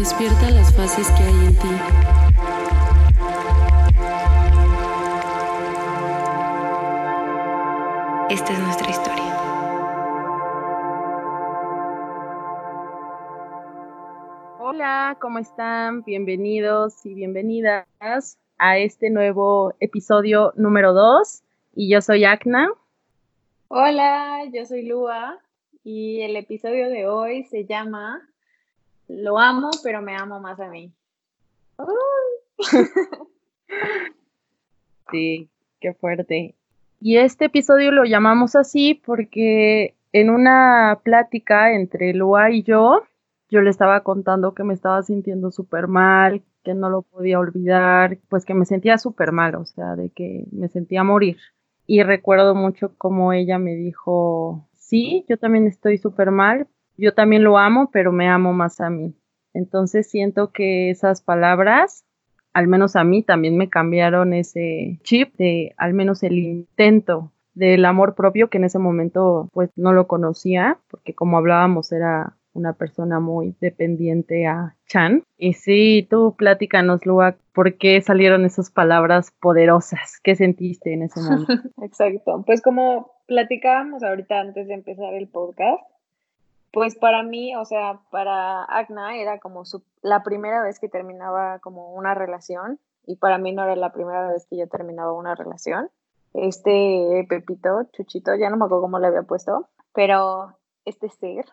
Despierta 0.00 0.50
las 0.52 0.74
fases 0.74 1.06
que 1.10 1.22
hay 1.22 1.46
en 1.46 1.54
ti. 1.56 1.68
Esta 8.30 8.52
es 8.54 8.58
nuestra 8.60 8.88
historia. 8.88 9.36
Hola, 14.58 15.18
¿cómo 15.20 15.38
están? 15.38 16.02
Bienvenidos 16.04 17.04
y 17.04 17.12
bienvenidas 17.12 18.38
a 18.56 18.78
este 18.78 19.10
nuevo 19.10 19.74
episodio 19.80 20.54
número 20.56 20.94
2. 20.94 21.42
Y 21.74 21.92
yo 21.92 22.00
soy 22.00 22.24
Acna. 22.24 22.70
Hola, 23.68 24.46
yo 24.50 24.64
soy 24.64 24.86
Lua 24.86 25.38
y 25.84 26.22
el 26.22 26.36
episodio 26.36 26.88
de 26.88 27.06
hoy 27.06 27.44
se 27.44 27.66
llama 27.66 28.29
Lo 29.16 29.38
amo, 29.38 29.70
pero 29.82 30.00
me 30.02 30.16
amo 30.16 30.38
más 30.40 30.60
a 30.60 30.68
mí. 30.68 30.92
sí, 35.10 35.48
qué 35.80 35.94
fuerte. 35.94 36.54
Y 37.00 37.16
este 37.16 37.46
episodio 37.46 37.90
lo 37.90 38.04
llamamos 38.04 38.54
así 38.54 38.94
porque 38.94 39.94
en 40.12 40.30
una 40.30 41.00
plática 41.02 41.72
entre 41.72 42.14
Lua 42.14 42.50
y 42.50 42.62
yo, 42.62 43.02
yo 43.48 43.62
le 43.62 43.70
estaba 43.70 44.02
contando 44.02 44.54
que 44.54 44.62
me 44.62 44.74
estaba 44.74 45.02
sintiendo 45.02 45.50
súper 45.50 45.88
mal, 45.88 46.42
que 46.62 46.74
no 46.74 46.88
lo 46.88 47.02
podía 47.02 47.40
olvidar, 47.40 48.18
pues 48.28 48.44
que 48.44 48.54
me 48.54 48.64
sentía 48.64 48.98
súper 48.98 49.32
mal, 49.32 49.56
o 49.56 49.64
sea, 49.64 49.96
de 49.96 50.10
que 50.10 50.44
me 50.52 50.68
sentía 50.68 51.02
morir. 51.02 51.38
Y 51.86 52.02
recuerdo 52.04 52.54
mucho 52.54 52.94
como 52.96 53.32
ella 53.32 53.58
me 53.58 53.74
dijo, 53.74 54.68
sí, 54.76 55.24
yo 55.28 55.36
también 55.36 55.66
estoy 55.66 55.98
súper 55.98 56.30
mal, 56.30 56.68
yo 57.00 57.14
también 57.14 57.42
lo 57.42 57.58
amo, 57.58 57.90
pero 57.92 58.12
me 58.12 58.28
amo 58.28 58.52
más 58.52 58.80
a 58.80 58.90
mí. 58.90 59.14
Entonces 59.54 60.08
siento 60.08 60.52
que 60.52 60.90
esas 60.90 61.22
palabras, 61.22 62.04
al 62.52 62.68
menos 62.68 62.96
a 62.96 63.04
mí, 63.04 63.22
también 63.22 63.56
me 63.56 63.68
cambiaron 63.68 64.32
ese 64.32 65.00
chip 65.02 65.34
de 65.36 65.74
al 65.76 65.94
menos 65.94 66.22
el 66.22 66.38
intento 66.38 67.32
del 67.54 67.84
amor 67.84 68.14
propio 68.14 68.48
que 68.48 68.58
en 68.58 68.64
ese 68.64 68.78
momento 68.78 69.48
pues 69.52 69.70
no 69.76 69.92
lo 69.92 70.06
conocía, 70.06 70.78
porque 70.88 71.14
como 71.14 71.36
hablábamos 71.36 71.90
era 71.92 72.36
una 72.52 72.72
persona 72.72 73.20
muy 73.20 73.54
dependiente 73.60 74.46
a 74.46 74.76
Chan. 74.86 75.22
Y 75.36 75.54
sí, 75.54 76.06
tú 76.08 76.34
platícanos, 76.36 77.06
Lua, 77.06 77.36
¿por 77.52 77.76
qué 77.76 78.00
salieron 78.00 78.44
esas 78.44 78.70
palabras 78.70 79.32
poderosas? 79.40 80.20
¿Qué 80.22 80.34
sentiste 80.34 80.92
en 80.92 81.02
ese 81.02 81.20
momento? 81.20 81.52
Exacto, 81.82 82.42
pues 82.46 82.60
como 82.62 83.12
platicábamos 83.26 84.02
ahorita 84.02 84.40
antes 84.40 84.66
de 84.66 84.74
empezar 84.74 85.14
el 85.14 85.28
podcast, 85.28 85.82
pues 86.72 86.96
para 86.96 87.22
mí, 87.22 87.54
o 87.56 87.64
sea, 87.64 88.00
para 88.10 88.64
Agna 88.64 89.16
era 89.16 89.38
como 89.38 89.64
su, 89.64 89.82
la 90.02 90.22
primera 90.22 90.62
vez 90.62 90.78
que 90.78 90.88
terminaba 90.88 91.58
como 91.58 91.92
una 91.94 92.14
relación 92.14 92.78
y 93.06 93.16
para 93.16 93.38
mí 93.38 93.52
no 93.52 93.64
era 93.64 93.76
la 93.76 93.92
primera 93.92 94.28
vez 94.28 94.46
que 94.46 94.56
yo 94.56 94.68
terminaba 94.68 95.12
una 95.12 95.34
relación. 95.34 95.90
Este 96.32 97.26
Pepito, 97.28 97.84
Chuchito, 97.92 98.34
ya 98.36 98.50
no 98.50 98.56
me 98.56 98.66
acuerdo 98.66 98.82
cómo 98.82 98.98
le 99.00 99.08
había 99.08 99.22
puesto, 99.22 99.68
pero 99.92 100.56
este 100.84 101.08
ser 101.08 101.46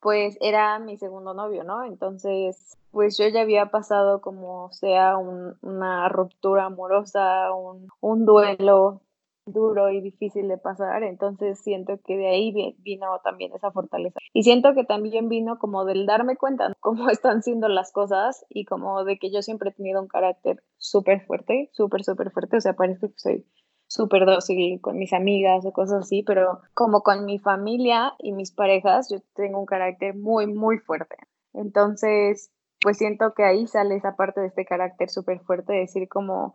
pues 0.00 0.36
era 0.40 0.78
mi 0.78 0.96
segundo 0.96 1.34
novio, 1.34 1.64
¿no? 1.64 1.84
Entonces, 1.84 2.78
pues 2.92 3.18
yo 3.18 3.26
ya 3.28 3.40
había 3.40 3.70
pasado 3.70 4.20
como 4.20 4.70
sea 4.72 5.16
una 5.16 6.08
ruptura 6.08 6.66
amorosa, 6.66 7.52
un, 7.52 7.88
un, 8.00 8.24
duelo 8.24 9.02
duro 9.48 9.90
y 9.90 10.00
difícil 10.00 10.48
de 10.48 10.58
pasar, 10.58 11.02
entonces 11.02 11.60
siento 11.60 11.98
que 12.04 12.16
de 12.16 12.28
ahí 12.28 12.74
vino 12.78 13.20
también 13.22 13.52
esa 13.54 13.70
fortaleza. 13.70 14.18
Y 14.32 14.42
siento 14.42 14.74
que 14.74 14.84
también 14.84 15.28
vino 15.28 15.58
como 15.58 15.84
del 15.84 16.06
darme 16.06 16.36
cuenta 16.36 16.72
cómo 16.80 17.10
están 17.10 17.42
siendo 17.42 17.68
las 17.68 17.92
cosas 17.92 18.44
y 18.48 18.64
como 18.64 19.04
de 19.04 19.18
que 19.18 19.30
yo 19.30 19.42
siempre 19.42 19.70
he 19.70 19.74
tenido 19.74 20.00
un 20.00 20.08
carácter 20.08 20.62
súper 20.76 21.24
fuerte, 21.26 21.70
súper, 21.72 22.04
súper 22.04 22.30
fuerte, 22.30 22.56
o 22.56 22.60
sea, 22.60 22.74
parece 22.74 23.08
que 23.08 23.18
soy 23.18 23.46
súper 23.88 24.26
dócil 24.26 24.80
con 24.80 24.98
mis 24.98 25.12
amigas 25.12 25.64
o 25.64 25.72
cosas 25.72 26.04
así, 26.04 26.22
pero 26.22 26.60
como 26.74 27.02
con 27.02 27.24
mi 27.24 27.38
familia 27.38 28.14
y 28.18 28.32
mis 28.32 28.52
parejas, 28.52 29.08
yo 29.10 29.18
tengo 29.34 29.58
un 29.58 29.66
carácter 29.66 30.14
muy, 30.14 30.46
muy 30.46 30.78
fuerte. 30.78 31.16
Entonces, 31.54 32.52
pues 32.80 32.98
siento 32.98 33.32
que 33.34 33.44
ahí 33.44 33.66
sale 33.66 33.96
esa 33.96 34.14
parte 34.14 34.40
de 34.40 34.48
este 34.48 34.64
carácter 34.64 35.08
súper 35.08 35.40
fuerte, 35.40 35.72
de 35.72 35.80
decir 35.80 36.08
como, 36.08 36.54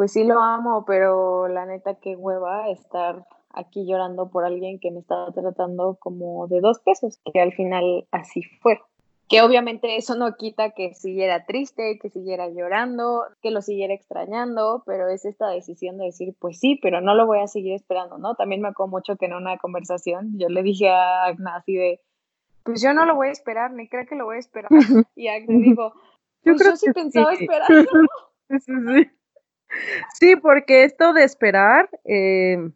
pues 0.00 0.12
sí 0.12 0.24
lo 0.24 0.40
amo, 0.40 0.86
pero 0.86 1.46
la 1.46 1.66
neta 1.66 1.96
qué 1.96 2.16
hueva 2.16 2.70
estar 2.70 3.26
aquí 3.50 3.84
llorando 3.86 4.30
por 4.30 4.46
alguien 4.46 4.80
que 4.80 4.90
me 4.90 4.98
estaba 4.98 5.30
tratando 5.30 5.98
como 6.00 6.46
de 6.46 6.62
dos 6.62 6.80
pesos, 6.80 7.20
que 7.30 7.38
al 7.38 7.52
final 7.52 8.08
así 8.10 8.40
fue 8.62 8.80
que 9.28 9.42
obviamente 9.42 9.96
eso 9.96 10.16
no 10.16 10.36
quita 10.36 10.70
que 10.70 10.94
siguiera 10.94 11.44
triste, 11.44 11.98
que 12.00 12.08
siguiera 12.08 12.48
llorando, 12.48 13.26
que 13.42 13.50
lo 13.50 13.60
siguiera 13.60 13.92
extrañando, 13.92 14.84
pero 14.86 15.06
es 15.06 15.26
esta 15.26 15.50
decisión 15.50 15.98
de 15.98 16.06
decir, 16.06 16.34
pues 16.38 16.58
sí, 16.58 16.78
pero 16.80 17.02
no 17.02 17.14
lo 17.14 17.26
voy 17.26 17.40
a 17.40 17.46
seguir 17.46 17.74
esperando, 17.74 18.16
¿no? 18.16 18.36
También 18.36 18.62
me 18.62 18.68
acuerdo 18.68 18.92
mucho 18.92 19.16
que 19.16 19.26
en 19.26 19.34
una 19.34 19.58
conversación 19.58 20.38
yo 20.38 20.48
le 20.48 20.62
dije 20.62 20.88
a 20.88 21.26
Agna 21.26 21.56
así 21.56 21.74
de, 21.74 22.00
pues 22.62 22.80
yo 22.80 22.94
no 22.94 23.04
lo 23.04 23.16
voy 23.16 23.28
a 23.28 23.32
esperar, 23.32 23.70
ni 23.74 23.86
creo 23.86 24.06
que 24.06 24.14
lo 24.14 24.24
voy 24.24 24.36
a 24.36 24.40
esperar. 24.40 24.70
Y 25.14 25.28
Agna 25.28 25.58
dijo, 25.58 25.92
pues 26.42 26.64
yo, 26.64 26.76
sí 26.76 26.90
pensaba 26.90 27.34
esperar. 27.34 27.68
sí, 28.48 28.60
sí, 28.60 28.72
sí. 28.72 29.19
Sí, 30.18 30.36
porque 30.36 30.84
esto 30.84 31.12
de 31.12 31.24
esperar, 31.24 31.88
eh, 32.04 32.70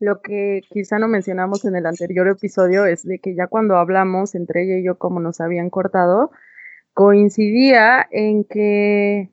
lo 0.00 0.20
que 0.20 0.62
quizá 0.70 0.98
no 0.98 1.06
mencionamos 1.06 1.64
en 1.64 1.76
el 1.76 1.86
anterior 1.86 2.26
episodio 2.28 2.86
es 2.86 3.04
de 3.04 3.20
que 3.20 3.34
ya 3.36 3.46
cuando 3.46 3.76
hablamos 3.76 4.34
entre 4.34 4.64
ella 4.64 4.78
y 4.78 4.84
yo 4.84 4.98
como 4.98 5.20
nos 5.20 5.40
habían 5.40 5.70
cortado, 5.70 6.32
coincidía 6.92 8.06
en 8.10 8.44
que 8.44 9.30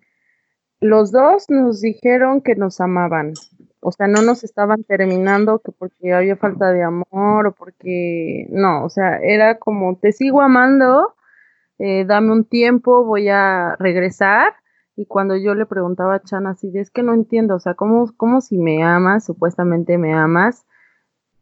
los 0.80 1.12
dos 1.12 1.50
nos 1.50 1.82
dijeron 1.82 2.42
que 2.42 2.56
nos 2.56 2.80
amaban. 2.80 3.34
O 3.82 3.92
sea, 3.92 4.08
no 4.08 4.22
nos 4.22 4.44
estaban 4.44 4.84
terminando 4.84 5.60
que 5.60 5.72
porque 5.72 6.14
había 6.14 6.36
falta 6.36 6.72
de 6.72 6.84
amor 6.84 7.48
o 7.48 7.52
porque 7.54 8.46
no, 8.50 8.84
o 8.86 8.90
sea, 8.90 9.18
era 9.18 9.58
como 9.58 9.98
te 9.98 10.12
sigo 10.12 10.42
amando, 10.42 11.16
eh, 11.80 12.06
dame 12.06 12.32
un 12.32 12.46
tiempo, 12.46 13.06
voy 13.06 13.30
a 13.30 13.76
regresar 13.80 14.54
y 15.00 15.06
cuando 15.06 15.38
yo 15.38 15.56
le 15.56 15.66
preguntaba 15.66 16.16
a 16.16 16.22
Chan 16.22 16.46
así, 16.46 16.70
es 16.74 16.92
que 16.92 17.04
no 17.04 17.14
entiendo, 17.14 17.56
o 17.56 17.60
sea, 17.62 17.74
¿cómo, 17.74 18.12
cómo 18.18 18.42
si 18.42 18.58
me 18.58 18.84
amas, 18.84 19.26
supuestamente 19.26 19.98
me 19.98 20.14
amas, 20.14 20.66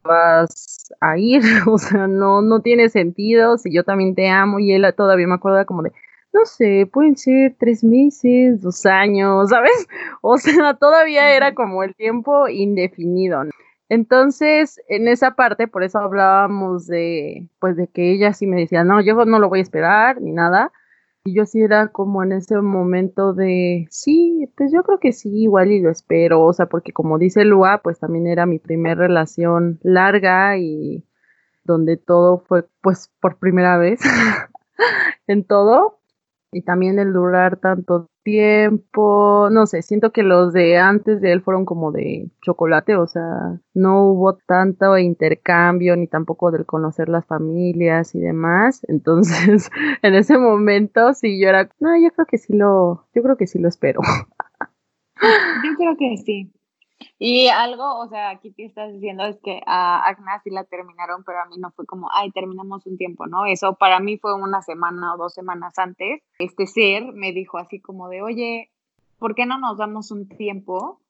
vas 0.04 0.94
a 1.00 1.18
ir? 1.18 1.42
O 1.66 1.76
sea, 1.76 2.06
no, 2.06 2.40
no 2.40 2.60
tiene 2.62 2.88
sentido, 2.88 3.58
si 3.58 3.74
yo 3.74 3.82
también 3.82 4.14
te 4.14 4.28
amo 4.28 4.60
y 4.60 4.72
él 4.72 4.86
todavía 4.96 5.26
me 5.26 5.34
acuerda 5.34 5.64
como 5.64 5.82
de, 5.82 5.90
no 6.32 6.44
sé, 6.44 6.88
pueden 6.92 7.16
ser 7.16 7.56
tres 7.58 7.82
meses, 7.82 8.62
dos 8.62 8.86
años, 8.86 9.48
¿sabes? 9.50 9.88
O 10.22 10.38
sea, 10.38 10.74
todavía 10.74 11.34
era 11.34 11.52
como 11.52 11.82
el 11.82 11.96
tiempo 11.96 12.46
indefinido. 12.46 13.42
Entonces, 13.88 14.80
en 14.88 15.08
esa 15.08 15.32
parte, 15.32 15.66
por 15.66 15.82
eso 15.82 15.98
hablábamos 15.98 16.86
de, 16.86 17.48
pues, 17.58 17.74
de 17.74 17.88
que 17.88 18.12
ella 18.12 18.32
sí 18.34 18.46
me 18.46 18.60
decía, 18.60 18.84
no, 18.84 19.00
yo 19.00 19.24
no 19.24 19.40
lo 19.40 19.48
voy 19.48 19.58
a 19.58 19.62
esperar, 19.62 20.20
ni 20.20 20.30
nada, 20.30 20.70
y 21.28 21.34
yo 21.34 21.44
sí 21.44 21.60
era 21.60 21.88
como 21.88 22.22
en 22.22 22.32
ese 22.32 22.56
momento 22.60 23.34
de, 23.34 23.86
sí, 23.90 24.50
pues 24.56 24.72
yo 24.72 24.82
creo 24.82 24.98
que 24.98 25.12
sí, 25.12 25.28
igual 25.42 25.70
y 25.70 25.80
lo 25.80 25.90
espero, 25.90 26.42
o 26.42 26.52
sea, 26.54 26.66
porque 26.66 26.92
como 26.92 27.18
dice 27.18 27.44
Lua, 27.44 27.80
pues 27.82 27.98
también 27.98 28.26
era 28.26 28.46
mi 28.46 28.58
primera 28.58 28.94
relación 28.94 29.78
larga 29.82 30.56
y 30.56 31.04
donde 31.64 31.98
todo 31.98 32.38
fue 32.38 32.66
pues 32.80 33.12
por 33.20 33.38
primera 33.38 33.76
vez 33.76 34.00
en 35.26 35.44
todo 35.44 35.97
y 36.52 36.62
también 36.62 36.98
el 36.98 37.12
durar 37.12 37.58
tanto 37.58 38.08
tiempo, 38.22 39.48
no 39.50 39.66
sé, 39.66 39.82
siento 39.82 40.12
que 40.12 40.22
los 40.22 40.52
de 40.52 40.78
antes 40.78 41.20
de 41.20 41.32
él 41.32 41.42
fueron 41.42 41.64
como 41.64 41.92
de 41.92 42.30
chocolate, 42.42 42.96
o 42.96 43.06
sea, 43.06 43.58
no 43.74 44.04
hubo 44.04 44.36
tanto 44.36 44.96
intercambio 44.98 45.96
ni 45.96 46.06
tampoco 46.06 46.50
del 46.50 46.66
conocer 46.66 47.08
las 47.08 47.26
familias 47.26 48.14
y 48.14 48.20
demás, 48.20 48.82
entonces 48.88 49.70
en 50.02 50.14
ese 50.14 50.38
momento 50.38 51.14
sí 51.14 51.40
yo 51.40 51.48
era, 51.48 51.68
no, 51.80 51.90
yo 52.00 52.10
creo 52.12 52.26
que 52.26 52.38
sí 52.38 52.54
lo, 52.54 53.06
yo 53.14 53.22
creo 53.22 53.36
que 53.36 53.46
sí 53.46 53.58
lo 53.58 53.68
espero. 53.68 54.00
Yo 55.20 55.74
creo 55.76 55.96
que 55.96 56.16
sí. 56.18 56.52
Y 57.18 57.48
algo, 57.48 57.98
o 57.98 58.08
sea, 58.08 58.30
aquí 58.30 58.52
te 58.52 58.64
estás 58.64 58.92
diciendo 58.92 59.24
es 59.24 59.38
que 59.42 59.60
a 59.66 60.04
Agna 60.04 60.40
sí 60.42 60.50
la 60.50 60.64
terminaron, 60.64 61.24
pero 61.24 61.40
a 61.40 61.46
mí 61.46 61.56
no 61.58 61.70
fue 61.72 61.86
como, 61.86 62.08
ay, 62.12 62.30
terminamos 62.30 62.86
un 62.86 62.96
tiempo, 62.96 63.26
¿no? 63.26 63.46
Eso 63.46 63.74
para 63.74 64.00
mí 64.00 64.18
fue 64.18 64.34
una 64.34 64.62
semana 64.62 65.14
o 65.14 65.16
dos 65.16 65.34
semanas 65.34 65.78
antes. 65.78 66.22
Este 66.38 66.66
ser 66.66 67.12
me 67.12 67.32
dijo 67.32 67.58
así 67.58 67.80
como 67.80 68.08
de, 68.08 68.22
oye, 68.22 68.70
¿por 69.18 69.34
qué 69.34 69.46
no 69.46 69.58
nos 69.58 69.78
damos 69.78 70.10
un 70.10 70.28
tiempo 70.28 71.00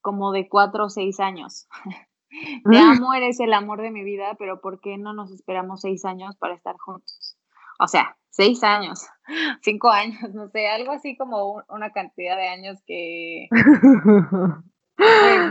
como 0.00 0.32
de 0.32 0.48
cuatro 0.48 0.86
o 0.86 0.90
seis 0.90 1.20
años? 1.20 1.68
Te 2.28 2.78
mm. 2.78 2.90
amo, 2.90 3.14
eres 3.14 3.40
el 3.40 3.54
amor 3.54 3.80
de 3.80 3.90
mi 3.90 4.04
vida, 4.04 4.36
pero 4.38 4.60
¿por 4.60 4.80
qué 4.80 4.98
no 4.98 5.14
nos 5.14 5.32
esperamos 5.32 5.80
seis 5.80 6.04
años 6.04 6.36
para 6.36 6.54
estar 6.54 6.76
juntos? 6.76 7.38
O 7.80 7.86
sea, 7.86 8.16
seis 8.28 8.62
años, 8.62 9.06
cinco 9.62 9.90
años, 9.90 10.34
no 10.34 10.48
sé, 10.48 10.68
algo 10.68 10.92
así 10.92 11.16
como 11.16 11.62
una 11.68 11.90
cantidad 11.90 12.36
de 12.36 12.48
años 12.48 12.78
que... 12.86 13.48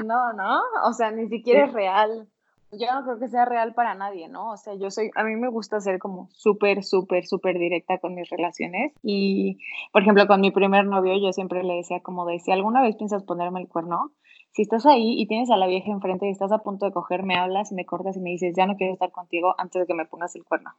No, 0.05 0.33
¿no? 0.33 0.61
O 0.83 0.93
sea, 0.93 1.11
ni 1.11 1.27
siquiera 1.27 1.65
es 1.65 1.73
real. 1.73 2.27
Yo 2.71 2.87
no 2.93 3.03
creo 3.03 3.19
que 3.19 3.29
sea 3.29 3.45
real 3.45 3.73
para 3.73 3.95
nadie, 3.95 4.27
¿no? 4.27 4.51
O 4.51 4.57
sea, 4.57 4.73
yo 4.75 4.91
soy, 4.91 5.09
a 5.15 5.23
mí 5.23 5.37
me 5.37 5.47
gusta 5.47 5.79
ser 5.79 5.99
como 5.99 6.27
súper, 6.31 6.83
súper, 6.83 7.25
súper 7.25 7.57
directa 7.57 7.97
con 7.99 8.13
mis 8.13 8.29
relaciones. 8.29 8.93
Y, 9.01 9.59
por 9.93 10.01
ejemplo, 10.01 10.27
con 10.27 10.41
mi 10.41 10.51
primer 10.51 10.85
novio, 10.85 11.13
yo 11.17 11.31
siempre 11.31 11.63
le 11.63 11.75
decía 11.75 12.01
como 12.01 12.25
de, 12.25 12.39
si 12.39 12.51
alguna 12.51 12.81
vez 12.81 12.97
piensas 12.97 13.23
ponerme 13.23 13.61
el 13.61 13.69
cuerno, 13.69 14.11
si 14.51 14.63
estás 14.63 14.85
ahí 14.85 15.21
y 15.21 15.27
tienes 15.27 15.49
a 15.49 15.55
la 15.55 15.67
vieja 15.67 15.91
enfrente 15.91 16.27
y 16.27 16.31
estás 16.31 16.51
a 16.51 16.57
punto 16.57 16.85
de 16.85 16.91
coger, 16.91 17.23
me 17.23 17.35
hablas 17.35 17.71
me 17.71 17.85
cortas 17.85 18.17
y 18.17 18.19
me 18.19 18.31
dices, 18.31 18.53
ya 18.57 18.65
no 18.65 18.75
quiero 18.75 18.91
estar 18.91 19.11
contigo 19.11 19.55
antes 19.57 19.79
de 19.81 19.85
que 19.85 19.93
me 19.93 20.05
pongas 20.05 20.35
el 20.35 20.43
cuerno. 20.43 20.71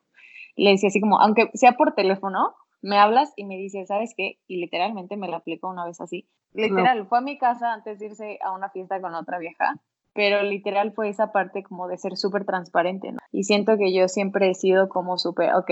le 0.56 0.70
decía 0.70 0.88
así 0.88 1.00
como, 1.00 1.18
aunque 1.20 1.50
sea 1.54 1.72
por 1.72 1.94
teléfono, 1.94 2.54
me 2.82 2.98
hablas 2.98 3.32
y 3.36 3.44
me 3.44 3.56
dices, 3.56 3.88
¿sabes 3.88 4.14
qué? 4.16 4.38
Y 4.46 4.58
literalmente 4.58 5.16
me 5.16 5.28
la 5.28 5.38
aplicó 5.38 5.68
una 5.68 5.84
vez 5.84 6.00
así. 6.00 6.28
Literal, 6.52 7.06
fue 7.06 7.18
a 7.18 7.22
mi 7.22 7.38
casa 7.38 7.72
antes 7.72 7.98
de 7.98 8.06
irse 8.06 8.38
a 8.42 8.52
una 8.52 8.70
fiesta 8.70 9.00
con 9.00 9.14
otra 9.14 9.38
vieja, 9.38 9.76
pero 10.14 10.42
literal 10.42 10.92
fue 10.92 11.08
esa 11.08 11.30
parte 11.30 11.62
como 11.62 11.88
de 11.88 11.98
ser 11.98 12.16
súper 12.16 12.44
transparente, 12.44 13.12
¿no? 13.12 13.18
Y 13.32 13.44
siento 13.44 13.76
que 13.76 13.92
yo 13.92 14.08
siempre 14.08 14.50
he 14.50 14.54
sido 14.54 14.88
como 14.88 15.18
súper, 15.18 15.54
ok, 15.54 15.70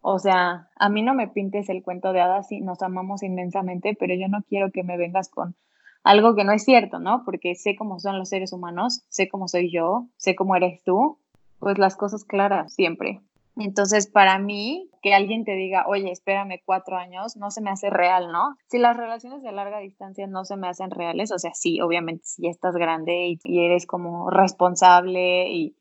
o 0.00 0.18
sea, 0.18 0.68
a 0.76 0.88
mí 0.88 1.02
no 1.02 1.14
me 1.14 1.28
pintes 1.28 1.68
el 1.68 1.82
cuento 1.82 2.12
de 2.12 2.20
hadas 2.20 2.50
y 2.52 2.60
nos 2.60 2.82
amamos 2.82 3.22
inmensamente, 3.22 3.96
pero 3.98 4.14
yo 4.14 4.28
no 4.28 4.42
quiero 4.48 4.70
que 4.70 4.82
me 4.82 4.96
vengas 4.96 5.28
con 5.28 5.54
algo 6.02 6.34
que 6.36 6.44
no 6.44 6.52
es 6.52 6.62
cierto, 6.62 6.98
¿no? 6.98 7.22
Porque 7.24 7.54
sé 7.54 7.74
cómo 7.74 7.98
son 7.98 8.18
los 8.18 8.28
seres 8.28 8.52
humanos, 8.52 9.02
sé 9.08 9.28
cómo 9.28 9.48
soy 9.48 9.72
yo, 9.72 10.06
sé 10.18 10.36
cómo 10.36 10.54
eres 10.54 10.82
tú, 10.84 11.18
pues 11.58 11.78
las 11.78 11.96
cosas 11.96 12.24
claras 12.24 12.74
siempre. 12.74 13.22
Entonces, 13.56 14.08
para 14.08 14.38
mí, 14.38 14.90
que 15.00 15.14
alguien 15.14 15.44
te 15.44 15.52
diga, 15.52 15.84
oye, 15.86 16.10
espérame 16.10 16.60
cuatro 16.64 16.96
años, 16.96 17.36
no 17.36 17.50
se 17.52 17.60
me 17.60 17.70
hace 17.70 17.88
real, 17.88 18.32
¿no? 18.32 18.56
Si 18.66 18.78
las 18.78 18.96
relaciones 18.96 19.42
de 19.42 19.52
larga 19.52 19.78
distancia 19.78 20.26
no 20.26 20.44
se 20.44 20.56
me 20.56 20.66
hacen 20.66 20.90
reales, 20.90 21.30
o 21.30 21.38
sea, 21.38 21.54
sí, 21.54 21.80
obviamente, 21.80 22.24
si 22.24 22.42
ya 22.42 22.50
estás 22.50 22.74
grande 22.74 23.38
y, 23.44 23.64
eres 23.64 23.86
como 23.86 24.28
responsable 24.28 25.50
y, 25.52 25.76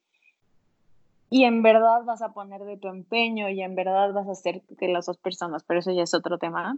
y 1.31 1.45
en 1.45 1.63
verdad 1.63 2.03
vas 2.05 2.21
a 2.21 2.33
poner 2.33 2.61
de 2.61 2.77
tu 2.77 2.89
empeño 2.89 3.49
y 3.49 3.61
en 3.61 3.73
verdad 3.73 4.13
vas 4.13 4.27
a 4.27 4.33
hacer 4.33 4.61
que 4.77 4.87
las 4.87 5.07
dos 5.07 5.17
personas, 5.17 5.63
pero 5.63 5.79
eso 5.79 5.91
ya 5.91 6.03
es 6.03 6.13
otro 6.13 6.37
tema, 6.37 6.77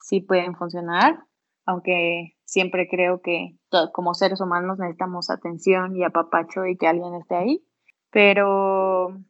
sí 0.00 0.20
pueden 0.20 0.56
funcionar, 0.56 1.18
aunque 1.66 2.34
siempre 2.46 2.88
creo 2.88 3.20
que 3.20 3.56
como 3.92 4.14
seres 4.14 4.40
humanos 4.40 4.78
necesitamos 4.78 5.28
atención 5.28 5.94
y 5.96 6.04
apapacho 6.04 6.64
y 6.64 6.78
que 6.78 6.88
alguien 6.88 7.14
esté 7.14 7.34
ahí, 7.34 7.62
pero 8.10 9.20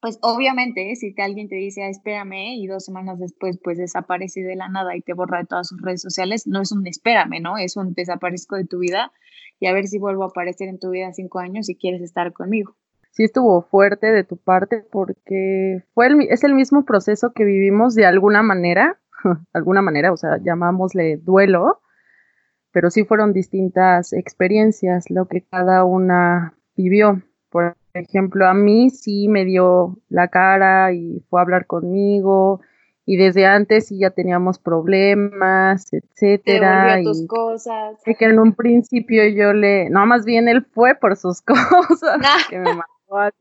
pues 0.00 0.18
obviamente 0.22 0.94
si 0.96 1.14
te, 1.14 1.22
alguien 1.22 1.48
te 1.48 1.56
dice, 1.56 1.82
ah, 1.82 1.88
espérame, 1.88 2.54
y 2.56 2.66
dos 2.66 2.84
semanas 2.84 3.18
después 3.18 3.58
pues 3.62 3.78
desaparece 3.78 4.42
de 4.42 4.56
la 4.56 4.68
nada 4.68 4.96
y 4.96 5.00
te 5.00 5.12
borra 5.12 5.38
de 5.38 5.46
todas 5.46 5.68
sus 5.68 5.80
redes 5.80 6.02
sociales, 6.02 6.46
no 6.46 6.60
es 6.60 6.72
un 6.72 6.86
espérame, 6.86 7.40
¿no? 7.40 7.58
Es 7.58 7.76
un 7.76 7.94
desaparezco 7.94 8.56
de 8.56 8.64
tu 8.64 8.78
vida 8.78 9.12
y 9.60 9.66
a 9.66 9.72
ver 9.72 9.86
si 9.86 9.98
vuelvo 9.98 10.24
a 10.24 10.28
aparecer 10.28 10.68
en 10.68 10.78
tu 10.78 10.90
vida 10.90 11.12
cinco 11.12 11.38
años 11.38 11.66
si 11.66 11.76
quieres 11.76 12.02
estar 12.02 12.32
conmigo. 12.32 12.76
Sí 13.10 13.24
estuvo 13.24 13.62
fuerte 13.62 14.12
de 14.12 14.24
tu 14.24 14.36
parte 14.36 14.84
porque 14.90 15.82
fue 15.94 16.08
es 16.28 16.44
el 16.44 16.54
mismo 16.54 16.84
proceso 16.84 17.32
que 17.32 17.44
vivimos 17.44 17.94
de 17.94 18.04
alguna 18.04 18.42
manera, 18.42 18.98
alguna 19.54 19.80
manera, 19.80 20.12
o 20.12 20.16
sea, 20.18 20.38
llamámosle 20.42 21.16
duelo, 21.16 21.80
pero 22.72 22.90
sí 22.90 23.04
fueron 23.04 23.32
distintas 23.32 24.12
experiencias 24.12 25.08
lo 25.08 25.28
que 25.28 25.40
cada 25.40 25.84
una 25.84 26.58
vivió. 26.76 27.22
Por 27.48 27.74
ejemplo, 27.96 28.46
a 28.46 28.54
mí 28.54 28.90
sí 28.90 29.28
me 29.28 29.44
dio 29.44 29.98
la 30.08 30.28
cara 30.28 30.92
y 30.92 31.24
fue 31.28 31.40
a 31.40 31.42
hablar 31.42 31.66
conmigo 31.66 32.60
y 33.04 33.16
desde 33.16 33.46
antes 33.46 33.86
sí 33.86 33.98
ya 34.00 34.10
teníamos 34.10 34.58
problemas, 34.58 35.92
etcétera. 35.92 37.00
y 37.00 37.04
tus 37.04 37.26
cosas. 37.28 38.00
Y 38.04 38.16
que 38.16 38.24
en 38.24 38.40
un 38.40 38.52
principio 38.54 39.26
yo 39.28 39.52
le, 39.52 39.88
no, 39.90 40.04
más 40.06 40.24
bien 40.24 40.48
él 40.48 40.66
fue 40.72 40.96
por 40.96 41.16
sus 41.16 41.40
cosas, 41.42 42.20
que 42.50 42.58
me 42.58 42.64
mandó 42.64 43.16
al 43.16 43.32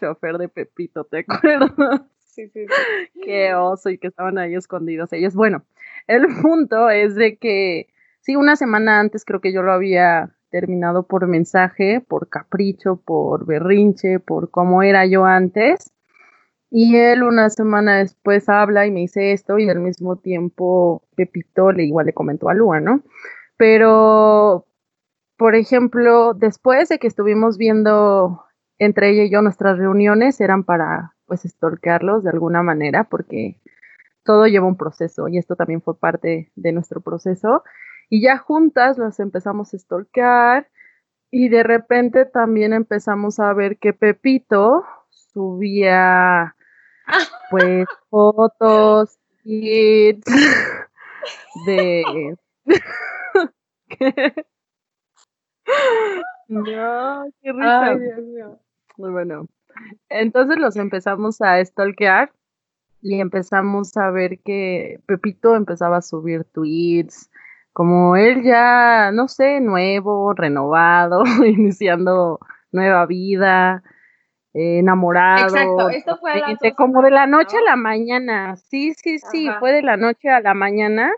chofer 0.00 0.38
de 0.38 0.48
Pepito, 0.48 1.04
¿te 1.04 1.20
acuerdas? 1.20 2.02
Sí, 2.26 2.48
sí, 2.48 2.66
sí. 2.66 3.20
Qué 3.22 3.54
oso 3.54 3.90
y 3.90 3.98
que 3.98 4.08
estaban 4.08 4.38
ahí 4.38 4.54
escondidos 4.54 5.12
ellos. 5.12 5.34
Bueno, 5.34 5.64
el 6.06 6.26
punto 6.40 6.90
es 6.90 7.14
de 7.14 7.36
que 7.36 7.88
sí, 8.20 8.36
una 8.36 8.56
semana 8.56 8.98
antes 8.98 9.24
creo 9.24 9.40
que 9.40 9.52
yo 9.52 9.62
lo 9.62 9.72
había 9.72 10.34
terminado 10.52 11.04
por 11.04 11.26
mensaje, 11.26 12.00
por 12.06 12.28
capricho, 12.28 12.96
por 12.96 13.46
berrinche, 13.46 14.20
por 14.20 14.50
cómo 14.50 14.84
era 14.84 15.06
yo 15.06 15.24
antes. 15.24 15.90
Y 16.70 16.96
él 16.96 17.22
una 17.24 17.50
semana 17.50 17.98
después 17.98 18.48
habla 18.48 18.86
y 18.86 18.90
me 18.92 19.00
dice 19.00 19.32
esto 19.32 19.58
y 19.58 19.68
al 19.68 19.80
mismo 19.80 20.16
tiempo 20.16 21.02
Pepito 21.16 21.72
le 21.72 21.84
igual 21.84 22.06
le 22.06 22.12
comentó 22.12 22.48
a 22.48 22.54
Lua, 22.54 22.80
¿no? 22.80 23.02
Pero, 23.56 24.66
por 25.36 25.54
ejemplo, 25.54 26.34
después 26.34 26.88
de 26.88 26.98
que 26.98 27.08
estuvimos 27.08 27.58
viendo 27.58 28.44
entre 28.78 29.10
ella 29.10 29.24
y 29.24 29.30
yo 29.30 29.42
nuestras 29.42 29.78
reuniones 29.78 30.40
eran 30.40 30.64
para 30.64 31.14
pues 31.26 31.44
estorcarlos 31.44 32.24
de 32.24 32.30
alguna 32.30 32.62
manera 32.62 33.04
porque 33.04 33.60
todo 34.24 34.46
lleva 34.46 34.66
un 34.66 34.76
proceso 34.76 35.28
y 35.28 35.38
esto 35.38 35.56
también 35.56 35.82
fue 35.82 35.98
parte 35.98 36.52
de 36.56 36.72
nuestro 36.72 37.00
proceso 37.00 37.64
y 38.12 38.20
ya 38.20 38.36
juntas 38.36 38.98
las 38.98 39.18
empezamos 39.20 39.72
a 39.72 39.78
stalkear 39.78 40.68
y 41.30 41.48
de 41.48 41.62
repente 41.62 42.26
también 42.26 42.74
empezamos 42.74 43.40
a 43.40 43.54
ver 43.54 43.78
que 43.78 43.94
Pepito 43.94 44.84
subía 45.08 46.54
pues 47.50 47.86
fotos 48.10 49.18
y 49.44 50.20
de 51.64 52.36
no, 56.48 57.24
qué 57.40 57.52
risa. 57.52 57.98
Muy 58.98 59.10
bueno. 59.10 59.46
Entonces 60.10 60.58
los 60.58 60.76
empezamos 60.76 61.40
a 61.40 61.64
stalkear 61.64 62.30
y 63.00 63.20
empezamos 63.20 63.96
a 63.96 64.10
ver 64.10 64.38
que 64.40 65.00
Pepito 65.06 65.56
empezaba 65.56 65.96
a 65.96 66.02
subir 66.02 66.44
tweets, 66.44 67.30
como 67.72 68.16
él 68.16 68.42
ya, 68.42 69.10
no 69.12 69.28
sé, 69.28 69.60
nuevo, 69.60 70.34
renovado, 70.34 71.22
iniciando 71.46 72.38
nueva 72.70 73.06
vida, 73.06 73.82
eh, 74.54 74.78
enamorado. 74.78 75.44
Exacto, 75.44 75.88
esto 75.90 76.16
fue 76.18 76.74
como 76.76 77.02
de 77.02 77.10
la 77.10 77.26
noche 77.26 77.56
a 77.58 77.62
la 77.62 77.76
mañana. 77.76 78.56
Sí, 78.56 78.94
sí, 78.94 79.18
sí, 79.18 79.48
fue 79.58 79.72
de 79.72 79.82
la 79.82 79.96
noche 79.96 80.28
a 80.28 80.40
la 80.40 80.54
mañana 80.54 81.12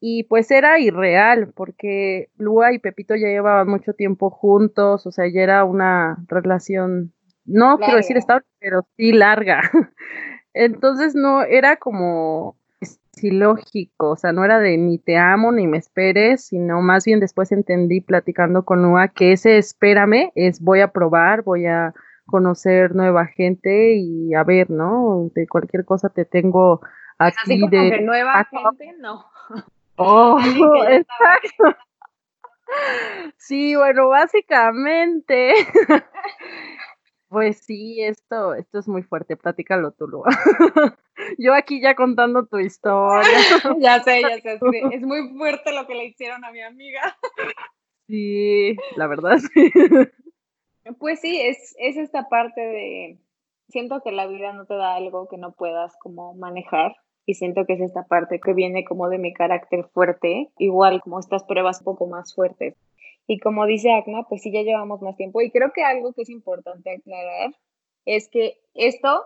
y 0.00 0.24
pues 0.24 0.50
era 0.50 0.78
irreal 0.78 1.52
porque 1.54 2.30
Lua 2.36 2.72
y 2.72 2.78
Pepito 2.78 3.16
ya 3.16 3.28
llevaban 3.28 3.68
mucho 3.68 3.94
tiempo 3.94 4.30
juntos, 4.30 5.06
o 5.06 5.12
sea, 5.12 5.26
ya 5.32 5.42
era 5.42 5.64
una 5.64 6.18
relación, 6.28 7.12
no 7.44 7.78
quiero 7.78 7.96
decir 7.96 8.16
estable, 8.16 8.46
pero 8.60 8.86
sí 8.96 9.12
larga. 9.12 9.62
Entonces 10.54 11.14
no 11.14 11.42
era 11.42 11.76
como 11.76 12.57
lógico, 13.24 14.10
o 14.10 14.16
sea, 14.16 14.32
no 14.32 14.44
era 14.44 14.58
de 14.58 14.76
ni 14.76 14.98
te 14.98 15.16
amo 15.16 15.52
ni 15.52 15.66
me 15.66 15.78
esperes, 15.78 16.46
sino 16.46 16.80
más 16.80 17.04
bien 17.04 17.20
después 17.20 17.52
entendí 17.52 18.00
platicando 18.00 18.64
con 18.64 18.82
Nua 18.82 19.08
que 19.08 19.32
ese 19.32 19.58
espérame 19.58 20.30
es 20.34 20.60
voy 20.60 20.80
a 20.80 20.92
probar, 20.92 21.42
voy 21.42 21.66
a 21.66 21.94
conocer 22.26 22.94
nueva 22.94 23.26
gente 23.26 23.94
y 23.94 24.34
a 24.34 24.44
ver, 24.44 24.70
¿no? 24.70 25.30
De 25.34 25.46
cualquier 25.46 25.84
cosa 25.84 26.08
te 26.10 26.24
tengo 26.24 26.80
aquí 27.18 27.36
Así 27.42 27.66
de, 27.68 28.02
nueva 28.02 28.44
gente, 28.44 28.94
no. 29.00 29.24
Oh, 29.96 30.38
exacto. 30.88 31.76
Sí, 33.38 33.74
bueno, 33.76 34.08
básicamente 34.08 35.54
Pues 37.28 37.58
sí, 37.58 38.02
esto, 38.02 38.54
esto 38.54 38.78
es 38.78 38.88
muy 38.88 39.02
fuerte, 39.02 39.36
platícalo 39.36 39.92
tú, 39.92 40.06
Lua. 40.08 40.28
Yo 41.38 41.54
aquí 41.54 41.80
ya 41.80 41.94
contando 41.94 42.46
tu 42.46 42.58
historia. 42.58 43.28
ya 43.80 44.02
sé, 44.02 44.22
ya 44.22 44.40
sé, 44.40 44.58
es 44.92 45.02
muy 45.02 45.28
fuerte 45.36 45.72
lo 45.72 45.86
que 45.86 45.94
le 45.94 46.06
hicieron 46.06 46.44
a 46.44 46.52
mi 46.52 46.62
amiga. 46.62 47.18
Sí, 48.06 48.76
la 48.96 49.06
verdad 49.06 49.38
sí. 49.38 49.70
Pues 50.98 51.20
sí, 51.20 51.38
es, 51.40 51.74
es 51.78 51.98
esta 51.98 52.28
parte 52.30 52.60
de, 52.60 53.18
siento 53.68 54.00
que 54.02 54.12
la 54.12 54.26
vida 54.26 54.54
no 54.54 54.64
te 54.64 54.74
da 54.74 54.94
algo 54.94 55.28
que 55.28 55.36
no 55.36 55.52
puedas 55.52 55.94
como 56.00 56.34
manejar 56.34 56.96
y 57.26 57.34
siento 57.34 57.66
que 57.66 57.74
es 57.74 57.80
esta 57.80 58.04
parte 58.04 58.40
que 58.40 58.54
viene 58.54 58.84
como 58.84 59.10
de 59.10 59.18
mi 59.18 59.34
carácter 59.34 59.84
fuerte, 59.92 60.50
igual 60.56 61.02
como 61.02 61.20
estas 61.20 61.44
pruebas 61.44 61.80
un 61.80 61.84
poco 61.84 62.06
más 62.06 62.34
fuertes. 62.34 62.74
Y 63.30 63.38
como 63.40 63.66
dice 63.66 63.92
Agna, 63.92 64.22
pues 64.26 64.40
sí, 64.40 64.50
ya 64.50 64.62
llevamos 64.62 65.02
más 65.02 65.14
tiempo. 65.16 65.42
Y 65.42 65.50
creo 65.50 65.70
que 65.74 65.84
algo 65.84 66.14
que 66.14 66.22
es 66.22 66.30
importante 66.30 66.90
aclarar 66.90 67.54
es 68.06 68.30
que 68.30 68.58
esto, 68.72 69.22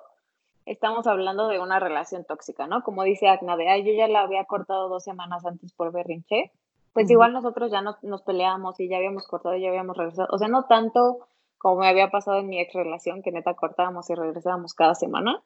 estamos 0.66 1.06
hablando 1.06 1.46
de 1.46 1.60
una 1.60 1.78
relación 1.78 2.24
tóxica, 2.24 2.66
¿no? 2.66 2.82
Como 2.82 3.04
dice 3.04 3.28
Agna, 3.28 3.56
de, 3.56 3.68
ay, 3.68 3.84
yo 3.84 3.92
ya 3.92 4.08
la 4.08 4.22
había 4.22 4.44
cortado 4.44 4.88
dos 4.88 5.04
semanas 5.04 5.46
antes 5.46 5.72
por 5.72 5.92
berrinche. 5.92 6.50
Pues 6.92 7.08
igual 7.10 7.32
nosotros 7.32 7.70
ya 7.70 7.80
no, 7.80 7.96
nos 8.02 8.22
peleamos 8.22 8.78
y 8.80 8.88
ya 8.88 8.96
habíamos 8.96 9.28
cortado, 9.28 9.56
ya 9.56 9.68
habíamos 9.68 9.96
regresado. 9.96 10.28
O 10.32 10.38
sea, 10.38 10.48
no 10.48 10.64
tanto 10.64 11.28
como 11.56 11.76
me 11.82 11.88
había 11.88 12.10
pasado 12.10 12.40
en 12.40 12.48
mi 12.48 12.60
ex 12.60 12.74
relación, 12.74 13.22
que 13.22 13.30
neta 13.30 13.54
cortábamos 13.54 14.10
y 14.10 14.16
regresábamos 14.16 14.74
cada 14.74 14.96
semana. 14.96 15.44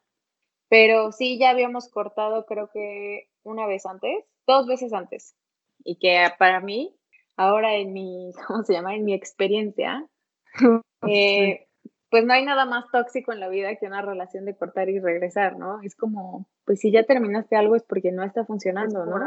Pero 0.70 1.12
sí, 1.12 1.38
ya 1.38 1.50
habíamos 1.50 1.90
cortado, 1.90 2.46
creo 2.46 2.70
que 2.72 3.28
una 3.42 3.66
vez 3.66 3.84
antes, 3.84 4.24
dos 4.46 4.66
veces 4.66 4.94
antes. 4.94 5.36
Y 5.84 5.98
que 5.98 6.26
para 6.38 6.60
mí 6.60 6.95
ahora 7.36 7.74
en 7.74 7.92
mi, 7.92 8.32
¿cómo 8.46 8.62
se 8.64 8.72
llama? 8.72 8.94
En 8.94 9.04
mi 9.04 9.14
experiencia, 9.14 10.06
eh, 11.08 11.66
pues 12.10 12.24
no 12.24 12.32
hay 12.32 12.44
nada 12.44 12.64
más 12.64 12.90
tóxico 12.90 13.32
en 13.32 13.40
la 13.40 13.48
vida 13.48 13.76
que 13.76 13.86
una 13.86 14.02
relación 14.02 14.44
de 14.44 14.56
cortar 14.56 14.88
y 14.88 15.00
regresar, 15.00 15.58
¿no? 15.58 15.80
Es 15.82 15.96
como, 15.96 16.46
pues 16.64 16.80
si 16.80 16.90
ya 16.90 17.04
terminaste 17.04 17.56
algo 17.56 17.76
es 17.76 17.82
porque 17.82 18.12
no 18.12 18.22
está 18.22 18.44
funcionando, 18.44 19.04
¿no? 19.04 19.18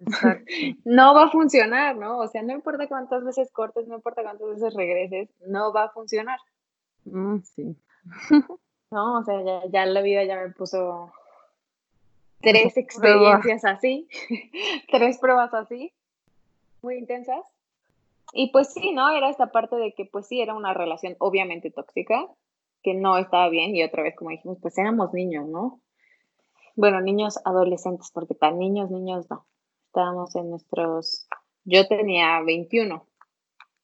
no 0.84 1.14
va 1.14 1.24
a 1.24 1.30
funcionar, 1.30 1.96
¿no? 1.96 2.18
O 2.18 2.28
sea, 2.28 2.42
no 2.42 2.52
importa 2.52 2.86
cuántas 2.86 3.24
veces 3.24 3.50
cortes, 3.50 3.88
no 3.88 3.96
importa 3.96 4.22
cuántas 4.22 4.48
veces 4.48 4.74
regreses, 4.74 5.30
no 5.46 5.72
va 5.72 5.84
a 5.84 5.90
funcionar. 5.90 6.38
Mm, 7.04 7.38
sí. 7.40 7.76
No, 8.90 9.18
o 9.18 9.24
sea, 9.24 9.42
ya, 9.42 9.62
ya 9.68 9.86
la 9.86 10.00
vida 10.00 10.22
ya 10.24 10.36
me 10.36 10.50
puso 10.50 11.12
tres 12.40 12.76
experiencias 12.76 13.64
así, 13.64 14.08
tres 14.90 15.18
pruebas 15.18 15.52
así, 15.54 15.92
muy 16.86 16.98
intensas. 16.98 17.44
Y 18.32 18.50
pues 18.52 18.72
sí, 18.72 18.92
¿no? 18.92 19.10
Era 19.10 19.28
esta 19.28 19.50
parte 19.50 19.76
de 19.76 19.92
que 19.92 20.06
pues 20.06 20.26
sí, 20.26 20.40
era 20.40 20.54
una 20.54 20.72
relación 20.72 21.16
obviamente 21.18 21.70
tóxica, 21.70 22.26
que 22.82 22.94
no 22.94 23.18
estaba 23.18 23.48
bien 23.48 23.74
y 23.74 23.82
otra 23.82 24.02
vez, 24.02 24.14
como 24.16 24.30
dijimos, 24.30 24.58
pues 24.62 24.78
éramos 24.78 25.12
niños, 25.12 25.46
¿no? 25.48 25.80
Bueno, 26.76 27.00
niños 27.00 27.40
adolescentes, 27.44 28.10
porque 28.12 28.34
tan 28.34 28.58
niños, 28.58 28.90
niños 28.90 29.28
no. 29.30 29.46
Estábamos 29.86 30.34
en 30.36 30.50
nuestros, 30.50 31.26
yo 31.64 31.88
tenía 31.88 32.40
21. 32.42 33.04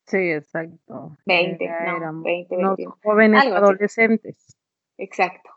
Sí, 0.07 0.31
exacto. 0.31 1.17
20, 1.27 1.69
no, 2.01 2.23
20, 2.23 2.57
21. 2.57 2.99
jóvenes 3.03 3.47
adolescentes. 3.47 4.57
Exacto. 4.99 5.51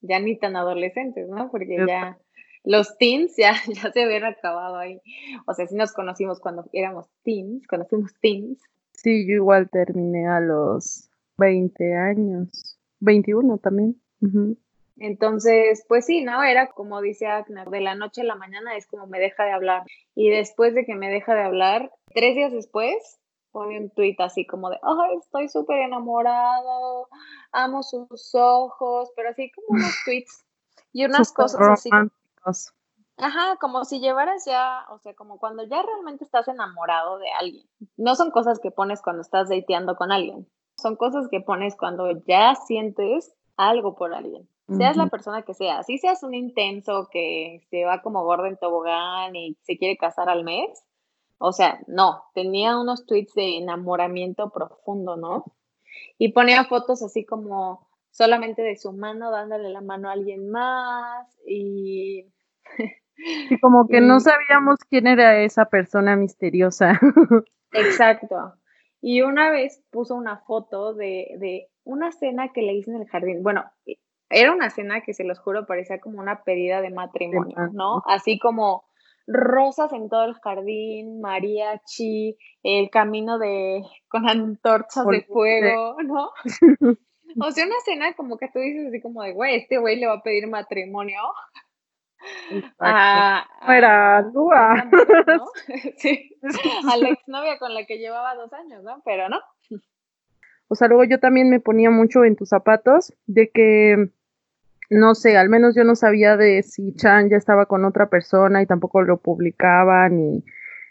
Ya 0.00 0.18
ni 0.20 0.36
tan 0.36 0.56
adolescentes, 0.56 1.28
¿no? 1.28 1.50
Porque 1.50 1.84
ya 1.86 2.18
los 2.64 2.96
teens 2.98 3.34
ya, 3.36 3.54
ya 3.68 3.92
se 3.92 4.02
habían 4.02 4.24
acabado 4.24 4.76
ahí. 4.76 5.00
O 5.46 5.54
sea, 5.54 5.66
sí 5.66 5.74
nos 5.74 5.92
conocimos 5.92 6.40
cuando 6.40 6.64
éramos 6.72 7.08
teens, 7.22 7.66
cuando 7.66 7.86
fuimos 7.86 8.12
teens. 8.20 8.60
Sí, 8.92 9.26
yo 9.26 9.34
igual 9.34 9.68
terminé 9.70 10.28
a 10.28 10.40
los 10.40 11.10
20 11.38 11.96
años, 11.96 12.78
21 13.00 13.58
también. 13.58 13.96
Entonces, 14.98 15.84
pues 15.88 16.06
sí, 16.06 16.22
¿no? 16.22 16.44
Era 16.44 16.68
como 16.68 17.00
dice 17.00 17.26
Agna, 17.26 17.64
de 17.64 17.80
la 17.80 17.96
noche 17.96 18.20
a 18.20 18.24
la 18.24 18.36
mañana 18.36 18.76
es 18.76 18.86
como 18.86 19.06
me 19.08 19.18
deja 19.18 19.44
de 19.44 19.52
hablar. 19.52 19.82
Y 20.14 20.30
después 20.30 20.74
de 20.74 20.84
que 20.84 20.94
me 20.94 21.10
deja 21.10 21.34
de 21.34 21.42
hablar, 21.42 21.90
tres 22.14 22.36
días 22.36 22.52
después, 22.52 23.18
pone 23.50 23.80
un 23.80 23.90
tweet 23.90 24.16
así 24.18 24.46
como 24.46 24.70
de, 24.70 24.76
ay, 24.82 25.16
estoy 25.20 25.48
súper 25.48 25.80
enamorado, 25.80 27.08
amo 27.50 27.82
sus 27.82 28.34
ojos, 28.34 29.10
pero 29.16 29.30
así 29.30 29.50
como 29.50 29.66
unos 29.70 29.94
tweets 30.04 30.44
y 30.92 31.04
unas 31.04 31.32
cosas 31.32 31.60
así. 31.68 31.90
Ajá, 33.18 33.56
como 33.60 33.84
si 33.84 34.00
llevaras 34.00 34.44
ya, 34.46 34.86
o 34.90 34.98
sea, 34.98 35.14
como 35.14 35.38
cuando 35.38 35.64
ya 35.64 35.82
realmente 35.82 36.24
estás 36.24 36.48
enamorado 36.48 37.18
de 37.18 37.30
alguien. 37.38 37.66
No 37.96 38.14
son 38.16 38.30
cosas 38.30 38.58
que 38.58 38.70
pones 38.70 39.02
cuando 39.02 39.22
estás 39.22 39.48
dateando 39.48 39.96
con 39.96 40.10
alguien. 40.10 40.48
Son 40.76 40.96
cosas 40.96 41.28
que 41.28 41.40
pones 41.40 41.76
cuando 41.76 42.10
ya 42.26 42.54
sientes 42.54 43.32
algo 43.56 43.94
por 43.94 44.14
alguien. 44.14 44.48
Seas 44.68 44.96
la 44.96 45.08
persona 45.08 45.42
que 45.42 45.52
seas. 45.52 45.84
Si 45.84 45.98
seas 45.98 46.22
un 46.22 46.32
intenso 46.32 47.08
que 47.12 47.60
se 47.68 47.84
va 47.84 48.00
como 48.00 48.24
gordo 48.24 48.46
en 48.46 48.56
tobogán 48.56 49.36
y 49.36 49.54
se 49.62 49.76
quiere 49.76 49.98
casar 49.98 50.30
al 50.30 50.44
mes. 50.44 50.82
O 51.36 51.52
sea, 51.52 51.80
no, 51.86 52.24
tenía 52.32 52.78
unos 52.78 53.04
tweets 53.04 53.34
de 53.34 53.58
enamoramiento 53.58 54.48
profundo, 54.50 55.16
¿no? 55.16 55.44
Y 56.16 56.32
ponía 56.32 56.64
fotos 56.64 57.02
así 57.02 57.26
como 57.26 57.86
solamente 58.12 58.62
de 58.62 58.76
su 58.76 58.92
mano 58.92 59.32
dándole 59.32 59.68
la 59.70 59.80
mano 59.80 60.08
a 60.08 60.12
alguien 60.12 60.48
más 60.50 61.26
y 61.44 62.26
Y 63.50 63.60
como 63.60 63.86
que 63.88 64.00
no 64.00 64.20
sabíamos 64.20 64.78
quién 64.88 65.06
era 65.06 65.40
esa 65.42 65.66
persona 65.66 66.16
misteriosa. 66.16 66.98
Exacto. 67.72 68.54
Y 69.00 69.22
una 69.22 69.50
vez 69.50 69.82
puso 69.90 70.14
una 70.14 70.38
foto 70.38 70.94
de, 70.94 71.68
una 71.84 72.12
cena 72.12 72.52
que 72.52 72.62
le 72.62 72.74
hice 72.74 72.90
en 72.90 73.02
el 73.02 73.08
jardín. 73.08 73.42
Bueno, 73.42 73.64
era 74.30 74.52
una 74.52 74.70
cena 74.70 75.02
que 75.02 75.14
se 75.14 75.24
los 75.24 75.38
juro 75.38 75.66
parecía 75.66 76.00
como 76.00 76.20
una 76.20 76.42
pedida 76.42 76.80
de 76.80 76.90
matrimonio, 76.90 77.56
¿no? 77.72 78.02
Así 78.06 78.38
como 78.38 78.84
rosas 79.26 79.92
en 79.92 80.08
todo 80.08 80.24
el 80.24 80.34
jardín, 80.34 81.20
mariachi, 81.20 82.36
el 82.62 82.90
camino 82.90 83.38
de 83.38 83.82
con 84.08 84.28
antorchas 84.28 85.06
de 85.06 85.22
fuego, 85.22 85.96
¿no? 86.02 86.30
O 87.40 87.50
sea, 87.50 87.66
una 87.66 87.74
cena 87.84 88.12
como 88.14 88.36
que 88.36 88.48
tú 88.48 88.58
dices 88.58 88.88
así 88.88 89.00
como 89.00 89.22
de, 89.22 89.32
güey, 89.32 89.56
este 89.56 89.78
güey 89.78 89.98
le 89.98 90.06
va 90.06 90.14
a 90.14 90.22
pedir 90.22 90.46
matrimonio 90.46 91.18
a, 92.78 93.46
era 93.68 94.22
Lua. 94.22 94.88
sí, 95.96 96.36
a 96.92 96.96
la 96.96 97.08
exnovia 97.08 97.58
con 97.58 97.74
la 97.74 97.84
que 97.84 97.98
llevaba 97.98 98.34
dos 98.34 98.52
años, 98.52 98.82
¿no? 98.82 99.02
Pero 99.04 99.28
no. 99.28 99.38
O 100.68 100.74
sea, 100.74 100.88
luego 100.88 101.04
yo 101.04 101.20
también 101.20 101.50
me 101.50 101.60
ponía 101.60 101.90
mucho 101.90 102.24
en 102.24 102.36
tus 102.36 102.48
zapatos 102.48 103.12
de 103.26 103.50
que, 103.50 104.10
no 104.88 105.14
sé, 105.14 105.36
al 105.36 105.48
menos 105.48 105.74
yo 105.74 105.84
no 105.84 105.96
sabía 105.96 106.36
de 106.36 106.62
si 106.62 106.94
Chan 106.94 107.28
ya 107.28 107.36
estaba 107.36 107.66
con 107.66 107.84
otra 107.84 108.08
persona 108.08 108.62
y 108.62 108.66
tampoco 108.66 109.02
lo 109.02 109.18
publicaba 109.18 110.08
ni, 110.08 110.42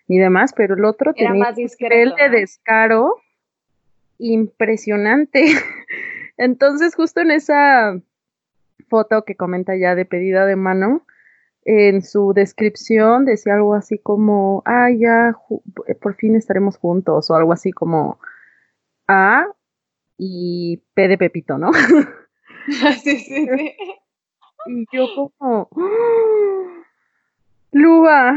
ni 0.08 0.20
demás, 0.20 0.54
pero 0.56 0.76
el 0.76 0.86
otro 0.86 1.14
tenía 1.14 1.34
más 1.34 1.56
discreto, 1.56 2.16
de 2.16 2.30
descaro 2.30 3.16
impresionante. 4.20 5.46
Entonces, 6.42 6.96
justo 6.96 7.22
en 7.22 7.30
esa 7.30 8.02
foto 8.90 9.26
que 9.26 9.36
comenta 9.36 9.76
ya 9.76 9.94
de 9.94 10.06
pedida 10.06 10.48
de 10.48 10.56
mano, 10.56 11.06
en 11.66 12.02
su 12.02 12.34
descripción 12.34 13.26
decía 13.26 13.54
algo 13.54 13.76
así 13.76 14.00
como, 14.00 14.64
ah, 14.66 14.90
ya, 14.90 15.36
por 16.02 16.16
fin 16.16 16.36
estaremos 16.36 16.78
juntos, 16.78 17.30
o 17.30 17.36
algo 17.36 17.54
así 17.54 17.72
como 17.72 18.20
A 19.08 19.46
y 20.18 20.82
P 20.96 21.10
de 21.10 21.20
Pepito, 21.20 21.60
¿no? 21.60 21.72
sí, 23.04 23.20
sí, 23.20 23.48
sí. 23.48 23.76
Y 24.66 24.86
yo 24.92 25.10
como, 25.14 25.70
¡Ah! 25.78 26.84
Lua, 27.72 28.34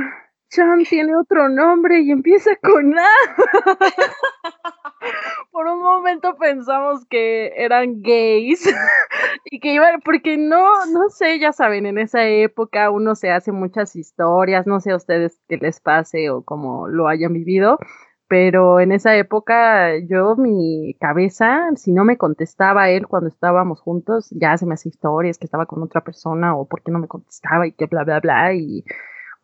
Chan 0.51 0.85
tiene 0.89 1.17
otro 1.17 1.49
nombre 1.49 2.01
y 2.01 2.11
empieza 2.11 2.51
con 2.63 2.99
A. 2.99 3.05
Por 5.51 5.67
un 5.67 5.83
momento 5.83 6.37
pensamos 6.39 7.05
que 7.07 7.53
eran 7.57 8.03
gays 8.03 8.67
y 9.45 9.61
que 9.61 9.75
iban, 9.75 10.01
porque 10.01 10.37
no, 10.37 10.87
no 10.87 11.09
sé, 11.11 11.39
ya 11.39 11.53
saben, 11.53 11.87
en 11.87 11.99
esa 11.99 12.27
época 12.27 12.91
uno 12.91 13.15
se 13.15 13.31
hace 13.31 13.53
muchas 13.53 13.95
historias, 13.97 14.67
no 14.67 14.81
sé 14.81 14.93
a 14.93 14.97
ustedes 14.97 15.41
qué 15.49 15.59
les 15.59 15.81
pase 15.81 16.31
o 16.31 16.43
cómo 16.43 16.89
lo 16.89 17.09
hayan 17.09 17.33
vivido, 17.33 17.79
pero 18.29 18.81
en 18.81 18.93
esa 18.93 19.15
época 19.17 19.99
yo, 20.09 20.37
mi 20.37 20.97
cabeza, 21.01 21.69
si 21.77 21.93
no 21.93 22.05
me 22.05 22.17
contestaba 22.17 22.89
él 22.91 23.07
cuando 23.07 23.29
estábamos 23.29 23.81
juntos, 23.81 24.31
ya 24.31 24.57
se 24.57 24.67
me 24.67 24.75
hacía 24.75 24.91
historias 24.91 25.39
que 25.39 25.45
estaba 25.45 25.67
con 25.67 25.83
otra 25.83 26.03
persona 26.03 26.57
o 26.57 26.67
porque 26.67 26.91
no 26.91 26.99
me 26.99 27.09
contestaba 27.09 27.67
y 27.67 27.73
que 27.73 27.87
bla, 27.87 28.05
bla, 28.05 28.21
bla, 28.21 28.55
y 28.55 28.85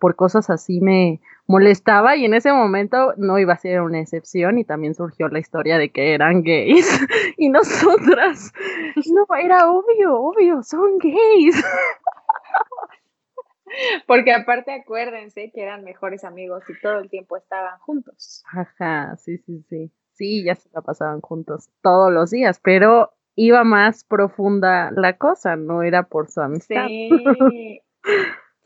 por 0.00 0.16
cosas 0.16 0.50
así 0.50 0.80
me 0.80 1.21
molestaba 1.47 2.16
y 2.16 2.25
en 2.25 2.35
ese 2.35 2.52
momento 2.52 3.14
no 3.16 3.38
iba 3.38 3.52
a 3.52 3.59
ser 3.59 3.83
una 3.83 4.00
excepción 4.00 4.59
y 4.59 4.64
también 4.64 4.95
surgió 4.95 5.28
la 5.28 5.38
historia 5.38 5.78
de 5.78 5.90
que 5.90 6.14
eran 6.14 6.42
gays 6.42 6.88
y 7.37 7.50
nosotras, 7.50 8.52
no, 9.12 9.26
era 9.37 9.71
obvio, 9.71 10.16
obvio, 10.16 10.62
son 10.62 10.99
gays. 10.99 11.62
Porque 14.09 14.33
aparte 14.33 14.73
acuérdense 14.73 15.52
que 15.54 15.62
eran 15.62 15.85
mejores 15.85 16.25
amigos 16.25 16.64
y 16.69 16.73
todo 16.80 16.99
el 16.99 17.09
tiempo 17.09 17.37
estaban 17.37 17.78
juntos. 17.78 18.42
Ajá, 18.52 19.16
sí, 19.16 19.38
sí, 19.38 19.64
sí. 19.69 19.92
Sí, 20.14 20.45
ya 20.45 20.57
se 20.57 20.69
la 20.73 20.83
pasaban 20.83 21.21
juntos 21.21 21.71
todos 21.80 22.12
los 22.12 22.30
días, 22.30 22.61
pero 22.62 23.12
iba 23.37 23.64
más 23.64 24.04
profunda 24.04 24.90
la 24.90 25.16
cosa, 25.16 25.57
no 25.57 25.83
era 25.83 26.02
por 26.02 26.30
su 26.30 26.40
amistad. 26.40 26.88
Sí. 26.88 27.80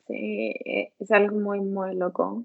Sí, 0.06 0.54
eh, 0.64 0.92
es 0.99 1.11
algo 1.11 1.38
muy, 1.38 1.61
muy 1.61 1.94
loco. 1.94 2.44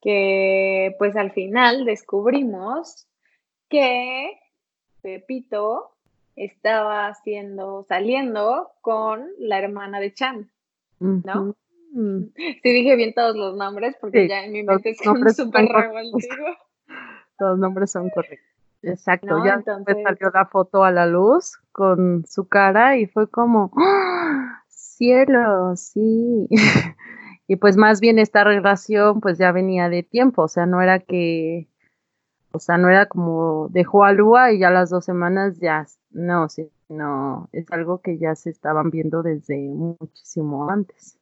Que 0.00 0.94
pues 0.98 1.16
al 1.16 1.32
final 1.32 1.84
descubrimos 1.84 3.08
que 3.68 4.38
Pepito 5.02 5.90
estaba 6.36 7.08
haciendo, 7.08 7.84
saliendo 7.88 8.70
con 8.80 9.26
la 9.38 9.58
hermana 9.58 9.98
de 9.98 10.14
Chan, 10.14 10.50
¿no? 11.00 11.56
Sí 11.92 12.72
dije 12.72 12.96
bien 12.96 13.14
todos 13.14 13.34
los 13.34 13.56
nombres 13.56 13.96
porque 14.00 14.28
ya 14.28 14.44
en 14.44 14.52
mi 14.52 14.62
mente 14.62 14.90
es 14.90 14.98
súper 15.36 15.66
revoltivo. 15.66 16.12
Los 17.40 17.58
nombres 17.58 17.92
son 17.92 18.10
correctos. 18.10 18.48
Exacto, 18.82 19.44
ya 19.44 19.54
entonces... 19.54 19.96
salió 20.02 20.30
la 20.32 20.46
foto 20.46 20.84
a 20.84 20.90
la 20.90 21.06
luz 21.06 21.58
con 21.72 22.24
su 22.26 22.48
cara 22.48 22.96
y 22.96 23.06
fue 23.06 23.28
como, 23.28 23.70
¡Ah! 23.76 24.47
Cielo, 24.98 25.76
sí. 25.76 26.48
y 27.46 27.56
pues 27.56 27.76
más 27.76 28.00
bien 28.00 28.18
esta 28.18 28.44
relación 28.44 29.20
pues 29.20 29.38
ya 29.38 29.52
venía 29.52 29.88
de 29.88 30.02
tiempo, 30.02 30.42
o 30.42 30.48
sea, 30.48 30.66
no 30.66 30.82
era 30.82 30.98
que, 30.98 31.68
o 32.52 32.58
sea, 32.58 32.76
no 32.76 32.90
era 32.90 33.06
como 33.06 33.68
dejó 33.70 34.04
a 34.04 34.12
Lua 34.12 34.52
y 34.52 34.58
ya 34.58 34.70
las 34.70 34.90
dos 34.90 35.04
semanas 35.04 35.58
ya, 35.60 35.86
no, 36.10 36.48
sí, 36.48 36.70
no, 36.88 37.48
es 37.52 37.70
algo 37.70 38.00
que 38.00 38.18
ya 38.18 38.34
se 38.34 38.50
estaban 38.50 38.90
viendo 38.90 39.22
desde 39.22 39.56
muchísimo 39.56 40.68
antes. 40.68 41.18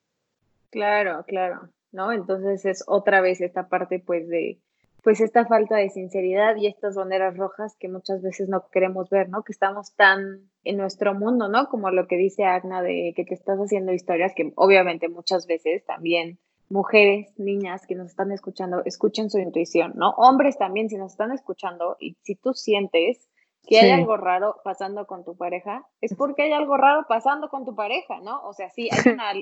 Claro, 0.71 1.25
claro, 1.27 1.69
¿no? 1.93 2.13
Entonces 2.13 2.65
es 2.65 2.83
otra 2.87 3.21
vez 3.21 3.41
esta 3.41 3.69
parte 3.69 4.03
pues 4.05 4.29
de 4.29 4.59
pues 5.07 5.21
esta 5.21 5.47
falta 5.47 5.77
de 5.77 5.89
sinceridad 5.89 6.57
y 6.57 6.67
estas 6.67 6.97
banderas 6.97 7.37
rojas 7.37 7.77
que 7.79 7.89
muchas 7.89 8.23
veces 8.23 8.49
no 8.49 8.67
queremos 8.73 9.09
ver, 9.09 9.29
¿no? 9.29 9.45
Que 9.45 9.53
estamos 9.53 9.95
tan 9.95 10.51
en 10.65 10.77
nuestro 10.77 11.15
mundo, 11.15 11.47
¿no? 11.47 11.69
Como 11.69 11.93
lo 11.93 12.09
que 12.09 12.17
dice 12.17 12.43
Agna 12.43 12.83
de 12.83 13.13
que 13.15 13.25
te 13.25 13.35
estás 13.35 13.57
haciendo 13.61 13.93
historias 13.93 14.33
que 14.35 14.53
obviamente 14.57 15.09
muchas 15.09 15.47
veces 15.47 15.85
también 15.85 16.41
mujeres, 16.71 17.33
niñas 17.39 17.87
que 17.87 17.95
nos 17.95 18.09
están 18.09 18.33
escuchando, 18.33 18.83
escuchen 18.85 19.31
su 19.31 19.39
intuición, 19.39 19.93
¿no? 19.95 20.11
Hombres 20.17 20.59
también, 20.59 20.89
si 20.89 20.97
nos 20.97 21.13
están 21.13 21.31
escuchando 21.31 21.97
y 22.01 22.17
si 22.23 22.35
tú 22.35 22.55
sientes 22.55 23.29
que 23.63 23.79
hay 23.79 23.93
algo 23.93 24.17
raro 24.17 24.57
pasando 24.65 25.07
con 25.07 25.25
tu 25.25 25.37
pareja, 25.37 25.87
es 26.01 26.17
porque 26.17 26.43
hay 26.43 26.53
algo 26.53 26.77
raro 26.77 27.05
pasando 27.09 27.49
con 27.49 27.65
tu 27.65 27.77
pareja, 27.77 28.19
¿no? 28.23 28.43
O 28.43 28.53
sea, 28.55 28.71
sí, 28.71 28.89
hay 28.91 29.13
una, 29.13 29.33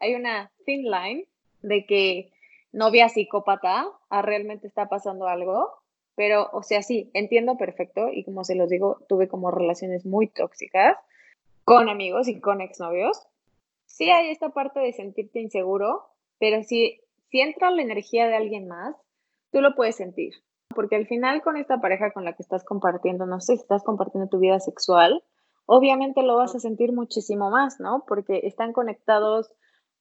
hay 0.00 0.14
una 0.16 0.50
thin 0.66 0.90
line 0.90 1.28
de 1.62 1.86
que 1.86 2.33
novia 2.74 3.08
psicópata, 3.08 3.86
a 4.10 4.22
realmente 4.22 4.66
está 4.66 4.88
pasando 4.88 5.28
algo, 5.28 5.70
pero, 6.16 6.50
o 6.52 6.62
sea, 6.62 6.82
sí, 6.82 7.10
entiendo 7.14 7.56
perfecto 7.56 8.08
y 8.12 8.24
como 8.24 8.44
se 8.44 8.56
los 8.56 8.68
digo, 8.68 8.98
tuve 9.08 9.28
como 9.28 9.50
relaciones 9.50 10.04
muy 10.04 10.28
tóxicas 10.28 10.96
con 11.64 11.88
amigos 11.88 12.28
y 12.28 12.40
con 12.40 12.60
exnovios. 12.60 13.26
Sí 13.86 14.10
hay 14.10 14.30
esta 14.30 14.50
parte 14.50 14.80
de 14.80 14.92
sentirte 14.92 15.40
inseguro, 15.40 16.02
pero 16.38 16.62
si, 16.62 17.00
si 17.30 17.40
entra 17.40 17.70
la 17.70 17.82
energía 17.82 18.26
de 18.26 18.36
alguien 18.36 18.68
más, 18.68 18.96
tú 19.50 19.60
lo 19.60 19.74
puedes 19.74 19.96
sentir. 19.96 20.34
Porque 20.74 20.96
al 20.96 21.06
final 21.06 21.42
con 21.42 21.56
esta 21.56 21.80
pareja 21.80 22.12
con 22.12 22.24
la 22.24 22.32
que 22.32 22.42
estás 22.42 22.64
compartiendo, 22.64 23.24
no 23.26 23.40
sé 23.40 23.54
si 23.56 23.62
estás 23.62 23.84
compartiendo 23.84 24.28
tu 24.28 24.40
vida 24.40 24.58
sexual, 24.58 25.22
obviamente 25.66 26.22
lo 26.22 26.36
vas 26.36 26.54
a 26.56 26.60
sentir 26.60 26.92
muchísimo 26.92 27.50
más, 27.50 27.78
¿no? 27.78 28.04
Porque 28.06 28.40
están 28.44 28.72
conectados 28.72 29.52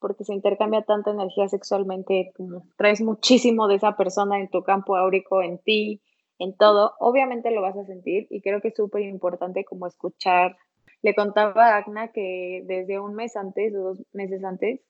porque 0.03 0.25
se 0.25 0.33
intercambia 0.33 0.81
tanta 0.81 1.12
energía 1.12 1.48
sexualmente, 1.48 2.33
como 2.36 2.65
traes 2.75 3.00
muchísimo 3.00 3.69
de 3.69 3.75
esa 3.75 3.95
persona 3.95 4.38
en 4.38 4.50
tu 4.50 4.62
campo 4.62 4.98
áurico, 4.98 5.41
en 5.41 5.60
ti, 5.60 6.01
en 6.39 6.57
todo, 6.57 6.91
obviamente 7.00 7.51
lo 7.51 7.62
vas 7.62 7.77
a 7.77 7.86
sentir 7.86 8.27
y 8.29 8.41
creo 8.41 8.60
que 8.60 8.67
es 8.67 8.75
súper 8.75 9.03
importante 9.03 9.63
como 9.63 9.88
escuchar. 9.88 10.57
Le 11.01 11.15
contaba 11.15 11.69
a 11.69 11.77
Agna 11.77 12.10
que 12.10 12.63
desde 12.65 13.00
un 13.00 13.15
mes 13.15 13.38
antes 13.38 13.74
o 13.74 13.79
dos 13.79 14.03
meses 14.12 14.43
antes, 14.43 14.81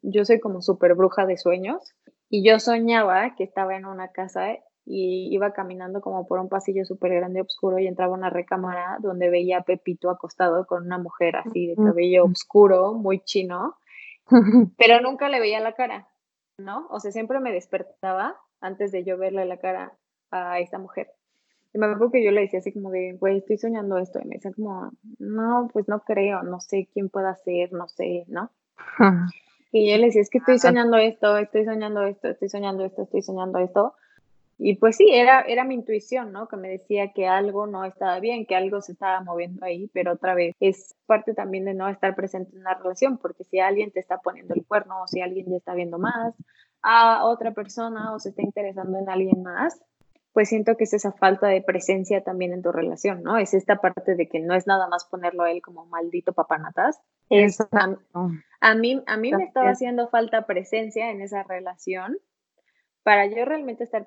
yo 0.00 0.24
soy 0.24 0.40
como 0.40 0.62
súper 0.62 0.94
bruja 0.94 1.26
de 1.26 1.36
sueños 1.36 1.92
y 2.30 2.42
yo 2.42 2.58
soñaba 2.58 3.34
que 3.36 3.44
estaba 3.44 3.76
en 3.76 3.84
una 3.84 4.08
casa 4.08 4.56
y 4.86 5.28
iba 5.34 5.52
caminando 5.52 6.00
como 6.00 6.26
por 6.26 6.38
un 6.40 6.48
pasillo 6.48 6.86
súper 6.86 7.12
grande, 7.12 7.42
oscuro, 7.42 7.78
y 7.78 7.86
entraba 7.86 8.14
a 8.14 8.18
una 8.18 8.30
recámara 8.30 8.96
donde 9.00 9.28
veía 9.28 9.58
a 9.58 9.64
Pepito 9.64 10.08
acostado 10.08 10.66
con 10.66 10.86
una 10.86 10.96
mujer 10.96 11.36
así 11.36 11.66
de 11.66 11.76
cabello 11.76 12.24
oscuro, 12.24 12.94
muy 12.94 13.20
chino, 13.20 13.76
pero 14.78 15.00
nunca 15.00 15.28
le 15.28 15.40
veía 15.40 15.60
la 15.60 15.74
cara, 15.74 16.08
¿no? 16.58 16.86
O 16.90 17.00
sea, 17.00 17.12
siempre 17.12 17.40
me 17.40 17.52
despertaba 17.52 18.36
antes 18.60 18.92
de 18.92 19.04
yo 19.04 19.18
verle 19.18 19.44
la 19.44 19.58
cara 19.58 19.96
a 20.30 20.60
esta 20.60 20.78
mujer. 20.78 21.10
Y 21.74 21.78
me 21.78 21.86
acuerdo 21.86 22.10
que 22.10 22.24
yo 22.24 22.30
le 22.30 22.42
decía 22.42 22.58
así 22.58 22.72
como 22.72 22.90
de, 22.90 23.16
güey, 23.18 23.38
estoy 23.38 23.56
soñando 23.56 23.98
esto. 23.98 24.20
Y 24.22 24.26
me 24.26 24.36
decía 24.36 24.52
como, 24.54 24.90
no, 25.18 25.68
pues 25.72 25.88
no 25.88 26.00
creo, 26.00 26.42
no 26.42 26.60
sé 26.60 26.88
quién 26.92 27.08
pueda 27.08 27.34
ser, 27.36 27.72
no 27.72 27.88
sé, 27.88 28.24
¿no? 28.28 28.50
Y 29.74 29.90
yo 29.90 29.96
le 29.96 30.06
decía, 30.06 30.20
es 30.20 30.28
que 30.28 30.36
estoy 30.36 30.58
soñando 30.58 30.98
esto, 30.98 31.38
estoy 31.38 31.64
soñando 31.64 32.04
esto, 32.04 32.28
estoy 32.28 32.50
soñando 32.50 32.84
esto, 32.84 33.04
estoy 33.04 33.22
soñando 33.22 33.58
esto. 33.58 33.94
Y 34.64 34.76
pues 34.76 34.96
sí, 34.96 35.08
era, 35.10 35.40
era 35.40 35.64
mi 35.64 35.74
intuición, 35.74 36.30
¿no? 36.30 36.46
Que 36.46 36.56
me 36.56 36.68
decía 36.68 37.12
que 37.12 37.26
algo 37.26 37.66
no 37.66 37.84
estaba 37.84 38.20
bien, 38.20 38.46
que 38.46 38.54
algo 38.54 38.80
se 38.80 38.92
estaba 38.92 39.20
moviendo 39.20 39.66
ahí, 39.66 39.90
pero 39.92 40.12
otra 40.12 40.36
vez 40.36 40.54
es 40.60 40.94
parte 41.06 41.34
también 41.34 41.64
de 41.64 41.74
no 41.74 41.88
estar 41.88 42.14
presente 42.14 42.52
en 42.54 42.60
una 42.60 42.74
relación, 42.74 43.18
porque 43.18 43.42
si 43.42 43.58
alguien 43.58 43.90
te 43.90 43.98
está 43.98 44.18
poniendo 44.18 44.54
el 44.54 44.64
cuerno 44.64 45.02
o 45.02 45.08
si 45.08 45.20
alguien 45.20 45.46
ya 45.50 45.56
está 45.56 45.74
viendo 45.74 45.98
más 45.98 46.32
a 46.80 47.24
otra 47.24 47.50
persona 47.50 48.14
o 48.14 48.20
se 48.20 48.28
está 48.28 48.42
interesando 48.42 49.00
en 49.00 49.10
alguien 49.10 49.42
más, 49.42 49.80
pues 50.32 50.48
siento 50.48 50.76
que 50.76 50.84
es 50.84 50.94
esa 50.94 51.10
falta 51.10 51.48
de 51.48 51.60
presencia 51.60 52.22
también 52.22 52.52
en 52.52 52.62
tu 52.62 52.70
relación, 52.70 53.24
¿no? 53.24 53.38
Es 53.38 53.54
esta 53.54 53.80
parte 53.80 54.14
de 54.14 54.28
que 54.28 54.38
no 54.38 54.54
es 54.54 54.68
nada 54.68 54.86
más 54.86 55.06
ponerlo 55.06 55.42
a 55.42 55.50
él 55.50 55.60
como 55.60 55.86
maldito 55.86 56.34
papanatas. 56.34 57.00
Es, 57.30 57.60
a, 57.60 57.96
a, 58.60 58.74
mí, 58.76 59.02
a 59.08 59.16
mí 59.16 59.32
me 59.32 59.42
estaba 59.42 59.70
haciendo 59.70 60.06
falta 60.08 60.46
presencia 60.46 61.10
en 61.10 61.20
esa 61.20 61.42
relación 61.42 62.16
para 63.02 63.26
yo 63.26 63.44
realmente 63.44 63.84
estar 63.84 64.06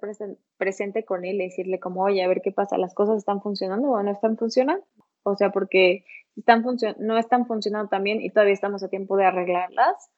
presente 0.58 1.04
con 1.04 1.26
él 1.26 1.36
y 1.36 1.46
decirle 1.46 1.80
como, 1.80 2.04
oye, 2.04 2.24
a 2.24 2.28
ver 2.28 2.42
qué 2.42 2.52
pasa, 2.52 2.78
las 2.78 2.94
cosas 2.94 3.18
están 3.18 3.42
funcionando 3.42 3.90
o 3.90 4.02
no 4.02 4.12
están 4.12 4.38
funcionando. 4.38 4.86
O 5.24 5.36
sea, 5.36 5.52
porque 5.52 6.06
están 6.38 6.64
no 7.00 7.18
están 7.18 7.46
funcionando 7.46 7.90
también 7.90 8.22
y 8.22 8.30
todavía 8.30 8.54
estamos 8.54 8.84
a 8.84 8.90
tiempo 8.90 9.18
de 9.18 9.26
arreglarlas. 9.26 10.10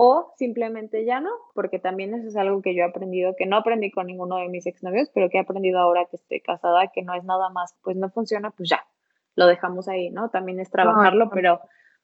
O 0.00 0.32
simplemente 0.36 1.04
ya 1.04 1.20
no, 1.20 1.30
porque 1.54 1.80
también 1.80 2.14
eso 2.14 2.28
es 2.28 2.36
algo 2.36 2.62
que 2.62 2.72
yo 2.72 2.84
he 2.84 2.86
aprendido, 2.86 3.34
que 3.36 3.46
no 3.46 3.56
aprendí 3.56 3.90
con 3.90 4.06
ninguno 4.06 4.36
de 4.36 4.48
mis 4.48 4.64
exnovios, 4.66 5.10
pero 5.12 5.28
que 5.28 5.38
he 5.38 5.40
aprendido 5.40 5.80
ahora 5.80 6.04
que 6.04 6.14
estoy 6.14 6.40
casada, 6.40 6.92
que 6.94 7.02
no 7.02 7.14
es 7.14 7.24
nada 7.24 7.48
más, 7.48 7.74
pues 7.82 7.96
no 7.96 8.08
funciona, 8.08 8.50
pues 8.50 8.68
ya, 8.68 8.86
lo 9.34 9.48
dejamos 9.48 9.88
ahí, 9.88 10.10
¿no? 10.10 10.30
También 10.30 10.60
es 10.60 10.70
trabajarlo, 10.70 11.30
pero 11.30 11.60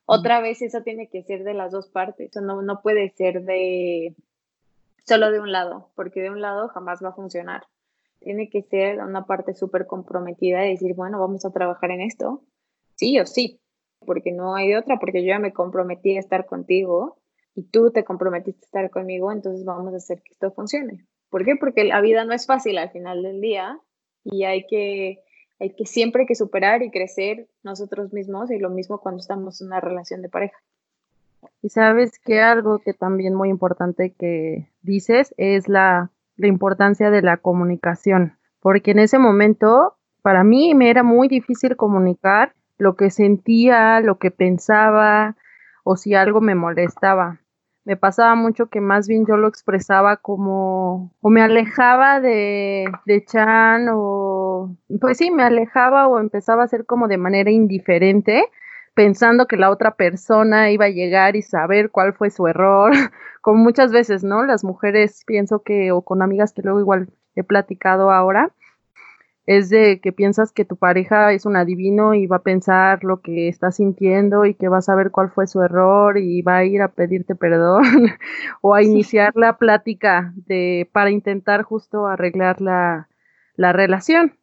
otra 0.06 0.40
vez 0.40 0.60
eso 0.60 0.82
tiene 0.82 1.08
que 1.08 1.22
ser 1.22 1.44
de 1.44 1.54
las 1.54 1.70
dos 1.70 1.88
partes, 1.88 2.30
eso 2.30 2.40
no, 2.40 2.62
no 2.62 2.82
puede 2.82 3.10
ser 3.10 3.44
de, 3.44 4.16
solo 5.06 5.30
de 5.30 5.40
un 5.40 5.52
lado, 5.52 5.90
porque 5.94 6.20
de 6.20 6.30
un 6.30 6.40
lado 6.40 6.68
jamás 6.68 7.00
va 7.02 7.10
a 7.10 7.14
funcionar. 7.14 7.66
Tiene 8.20 8.48
que 8.48 8.62
ser 8.62 9.00
una 9.00 9.26
parte 9.26 9.54
súper 9.54 9.86
comprometida 9.86 10.66
y 10.66 10.70
decir, 10.70 10.94
bueno, 10.94 11.20
vamos 11.20 11.44
a 11.44 11.52
trabajar 11.52 11.90
en 11.90 12.00
esto, 12.00 12.42
sí 12.96 13.18
o 13.20 13.26
sí, 13.26 13.60
porque 14.00 14.32
no 14.32 14.54
hay 14.54 14.68
de 14.68 14.78
otra, 14.78 14.98
porque 14.98 15.22
yo 15.22 15.28
ya 15.28 15.38
me 15.38 15.52
comprometí 15.52 16.16
a 16.16 16.20
estar 16.20 16.46
contigo 16.46 17.18
y 17.54 17.64
tú 17.64 17.90
te 17.90 18.04
comprometiste 18.04 18.64
a 18.64 18.66
estar 18.66 18.90
conmigo, 18.90 19.30
entonces 19.30 19.64
vamos 19.64 19.92
a 19.92 19.98
hacer 19.98 20.22
que 20.22 20.32
esto 20.32 20.50
funcione. 20.52 21.06
¿Por 21.28 21.44
qué? 21.44 21.56
Porque 21.56 21.84
la 21.84 22.00
vida 22.00 22.24
no 22.24 22.32
es 22.32 22.46
fácil 22.46 22.78
al 22.78 22.90
final 22.90 23.22
del 23.22 23.40
día 23.40 23.78
y 24.24 24.44
hay 24.44 24.66
que, 24.66 25.22
hay 25.58 25.74
que 25.74 25.86
siempre 25.86 26.26
que 26.26 26.34
superar 26.34 26.82
y 26.82 26.90
crecer 26.90 27.48
nosotros 27.62 28.12
mismos 28.12 28.50
y 28.50 28.58
lo 28.58 28.70
mismo 28.70 29.00
cuando 29.00 29.20
estamos 29.20 29.60
en 29.60 29.68
una 29.68 29.80
relación 29.80 30.22
de 30.22 30.28
pareja. 30.28 30.56
Y 31.62 31.70
sabes 31.70 32.18
que 32.18 32.42
algo 32.42 32.78
que 32.78 32.94
también 32.94 33.34
muy 33.34 33.48
importante 33.48 34.14
que 34.18 34.68
dices 34.82 35.34
es 35.36 35.68
la, 35.68 36.10
importancia 36.36 37.10
de 37.10 37.22
la 37.22 37.36
comunicación, 37.36 38.36
porque 38.60 38.90
en 38.90 38.98
ese 38.98 39.18
momento 39.18 39.94
para 40.22 40.42
mí 40.42 40.74
me 40.74 40.90
era 40.90 41.04
muy 41.04 41.28
difícil 41.28 41.76
comunicar 41.76 42.54
lo 42.76 42.96
que 42.96 43.10
sentía, 43.10 44.00
lo 44.00 44.18
que 44.18 44.32
pensaba 44.32 45.36
o 45.84 45.96
si 45.96 46.14
algo 46.14 46.40
me 46.40 46.56
molestaba. 46.56 47.40
Me 47.84 47.96
pasaba 47.96 48.34
mucho 48.34 48.66
que 48.66 48.80
más 48.80 49.06
bien 49.06 49.26
yo 49.26 49.36
lo 49.36 49.46
expresaba 49.46 50.16
como, 50.16 51.12
o 51.20 51.30
me 51.30 51.42
alejaba 51.42 52.18
de, 52.18 52.86
de 53.04 53.24
Chan, 53.24 53.88
o 53.92 54.74
pues 55.00 55.18
sí, 55.18 55.30
me 55.30 55.44
alejaba 55.44 56.08
o 56.08 56.18
empezaba 56.18 56.64
a 56.64 56.68
ser 56.68 56.86
como 56.86 57.06
de 57.06 57.18
manera 57.18 57.50
indiferente, 57.50 58.44
pensando 58.94 59.46
que 59.46 59.56
la 59.56 59.70
otra 59.70 59.96
persona 59.96 60.70
iba 60.70 60.86
a 60.86 60.90
llegar 60.90 61.36
y 61.36 61.42
saber 61.42 61.90
cuál 61.90 62.14
fue 62.14 62.30
su 62.30 62.46
error, 62.46 62.92
como 63.42 63.62
muchas 63.62 63.92
veces, 63.92 64.24
¿no? 64.24 64.44
Las 64.44 64.64
mujeres 64.64 65.22
pienso 65.26 65.62
que, 65.62 65.92
o 65.92 66.02
con 66.02 66.22
amigas 66.22 66.52
que 66.52 66.62
luego 66.62 66.80
igual 66.80 67.10
he 67.34 67.42
platicado 67.44 68.10
ahora, 68.10 68.52
es 69.46 69.68
de 69.68 70.00
que 70.00 70.12
piensas 70.12 70.52
que 70.52 70.64
tu 70.64 70.76
pareja 70.76 71.32
es 71.32 71.44
un 71.44 71.56
adivino 71.56 72.14
y 72.14 72.26
va 72.26 72.36
a 72.36 72.42
pensar 72.42 73.04
lo 73.04 73.20
que 73.20 73.48
está 73.48 73.72
sintiendo 73.72 74.46
y 74.46 74.54
que 74.54 74.68
va 74.68 74.78
a 74.78 74.82
saber 74.82 75.10
cuál 75.10 75.30
fue 75.30 75.46
su 75.46 75.60
error 75.62 76.16
y 76.16 76.40
va 76.42 76.58
a 76.58 76.64
ir 76.64 76.80
a 76.80 76.88
pedirte 76.88 77.34
perdón 77.34 77.82
o 78.62 78.74
a 78.74 78.82
iniciar 78.82 79.32
la 79.36 79.58
plática 79.58 80.32
de 80.36 80.88
para 80.92 81.10
intentar 81.10 81.62
justo 81.62 82.06
arreglar 82.06 82.60
la, 82.62 83.08
la 83.56 83.72
relación. 83.72 84.38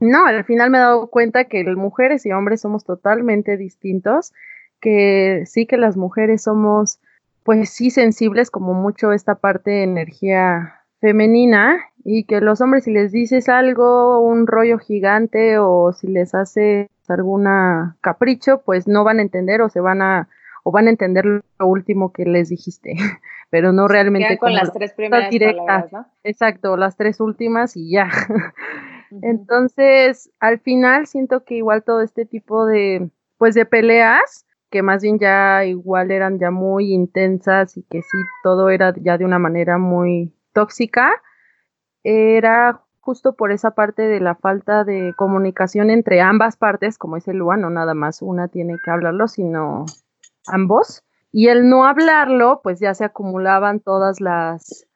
No, 0.00 0.26
al 0.26 0.44
final 0.44 0.70
me 0.70 0.78
he 0.78 0.80
dado 0.82 1.08
cuenta 1.08 1.44
que 1.44 1.64
mujeres 1.74 2.26
y 2.26 2.32
hombres 2.32 2.60
somos 2.60 2.84
totalmente 2.84 3.56
distintos, 3.56 4.32
que 4.80 5.44
sí 5.46 5.66
que 5.66 5.78
las 5.78 5.96
mujeres 5.96 6.42
somos, 6.42 7.00
pues 7.44 7.70
sí, 7.70 7.90
sensibles 7.90 8.50
como 8.50 8.74
mucho 8.74 9.12
esta 9.12 9.36
parte 9.36 9.70
de 9.70 9.82
energía 9.84 10.82
femenina 11.00 11.80
y 12.04 12.24
que 12.24 12.40
los 12.40 12.60
hombres 12.60 12.84
si 12.84 12.92
les 12.92 13.10
dices 13.12 13.48
algo, 13.48 14.20
un 14.20 14.46
rollo 14.46 14.78
gigante 14.78 15.58
o 15.58 15.92
si 15.92 16.08
les 16.08 16.34
hace 16.34 16.90
alguna 17.08 17.96
capricho, 18.00 18.62
pues 18.64 18.86
no 18.86 19.04
van 19.04 19.18
a 19.18 19.22
entender 19.22 19.62
o 19.62 19.68
se 19.68 19.80
van 19.80 20.02
a 20.02 20.28
o 20.62 20.72
van 20.72 20.88
a 20.88 20.90
entender 20.90 21.24
lo 21.24 21.66
último 21.66 22.12
que 22.12 22.24
les 22.24 22.48
dijiste, 22.48 22.96
pero 23.50 23.72
no 23.72 23.86
realmente 23.86 24.36
con 24.36 24.52
las 24.52 24.72
tres 24.72 24.92
primeras 24.94 25.30
directas, 25.30 25.92
¿no? 25.92 26.06
Exacto, 26.24 26.76
las 26.76 26.96
tres 26.96 27.20
últimas 27.20 27.76
y 27.76 27.90
ya. 27.90 28.10
Entonces, 29.22 30.30
al 30.40 30.60
final 30.60 31.06
siento 31.06 31.44
que 31.44 31.56
igual 31.56 31.84
todo 31.84 32.00
este 32.00 32.26
tipo 32.26 32.66
de, 32.66 33.10
pues 33.38 33.54
de 33.54 33.66
peleas, 33.66 34.46
que 34.70 34.82
más 34.82 35.02
bien 35.02 35.18
ya 35.18 35.64
igual 35.64 36.10
eran 36.10 36.38
ya 36.38 36.50
muy 36.50 36.92
intensas 36.92 37.76
y 37.76 37.82
que 37.84 38.02
sí, 38.02 38.18
todo 38.42 38.70
era 38.70 38.94
ya 39.00 39.16
de 39.18 39.24
una 39.24 39.38
manera 39.38 39.78
muy 39.78 40.34
tóxica, 40.52 41.12
era 42.02 42.82
justo 43.00 43.36
por 43.36 43.52
esa 43.52 43.70
parte 43.70 44.02
de 44.02 44.18
la 44.18 44.34
falta 44.34 44.82
de 44.82 45.14
comunicación 45.16 45.90
entre 45.90 46.20
ambas 46.20 46.56
partes, 46.56 46.98
como 46.98 47.14
dice 47.14 47.32
Lua, 47.32 47.56
no 47.56 47.70
nada 47.70 47.94
más 47.94 48.20
una 48.20 48.48
tiene 48.48 48.74
que 48.84 48.90
hablarlo, 48.90 49.28
sino 49.28 49.84
ambos. 50.48 51.04
Y 51.30 51.48
el 51.48 51.68
no 51.68 51.84
hablarlo, 51.84 52.60
pues 52.62 52.80
ya 52.80 52.94
se 52.94 53.04
acumulaban 53.04 53.78
todas 53.80 54.20
las, 54.20 54.86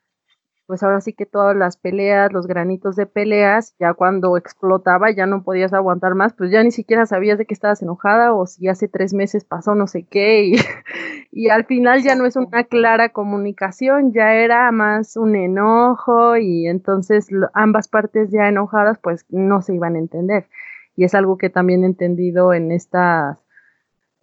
pues 0.70 0.85
ahora 0.85 1.00
sí 1.00 1.14
que 1.14 1.26
todas 1.26 1.56
las 1.56 1.76
peleas, 1.76 2.33
los 2.33 2.46
granitos 2.46 2.94
de 2.94 3.04
peleas, 3.04 3.74
ya 3.80 3.92
cuando 3.92 4.37
explotaba 4.37 5.11
ya 5.11 5.26
no 5.26 5.42
podías 5.42 5.72
aguantar 5.72 6.14
más, 6.14 6.33
pues 6.33 6.52
ya 6.52 6.62
ni 6.62 6.70
siquiera 6.70 7.06
sabías 7.06 7.38
de 7.38 7.44
que 7.44 7.54
estabas 7.54 7.83
enojada 7.83 8.33
o 8.35 8.46
si 8.46 8.68
hace 8.68 8.87
tres 8.87 9.12
meses 9.12 9.44
pasó 9.44 9.74
no 9.74 9.88
sé 9.88 10.04
qué 10.04 10.44
y, 10.44 10.54
y 11.33 11.48
al 11.48 11.64
final 11.64 12.04
ya 12.04 12.14
no 12.14 12.24
es 12.24 12.37
una 12.37 12.62
clara 12.62 13.09
comunicación, 13.09 14.12
ya 14.12 14.33
era 14.35 14.70
más 14.70 15.16
un 15.16 15.35
enojo 15.35 16.37
y 16.37 16.68
entonces 16.68 17.26
ambas 17.52 17.88
partes 17.88 18.30
ya 18.30 18.46
enojadas 18.46 18.96
pues 19.02 19.26
no 19.28 19.62
se 19.62 19.74
iban 19.74 19.96
a 19.96 19.98
entender. 19.98 20.46
Y 20.94 21.02
es 21.02 21.16
algo 21.16 21.37
que 21.37 21.50
también 21.50 21.83
he 21.83 21.87
entendido 21.88 22.54
en 22.54 22.70
estas 22.70 23.39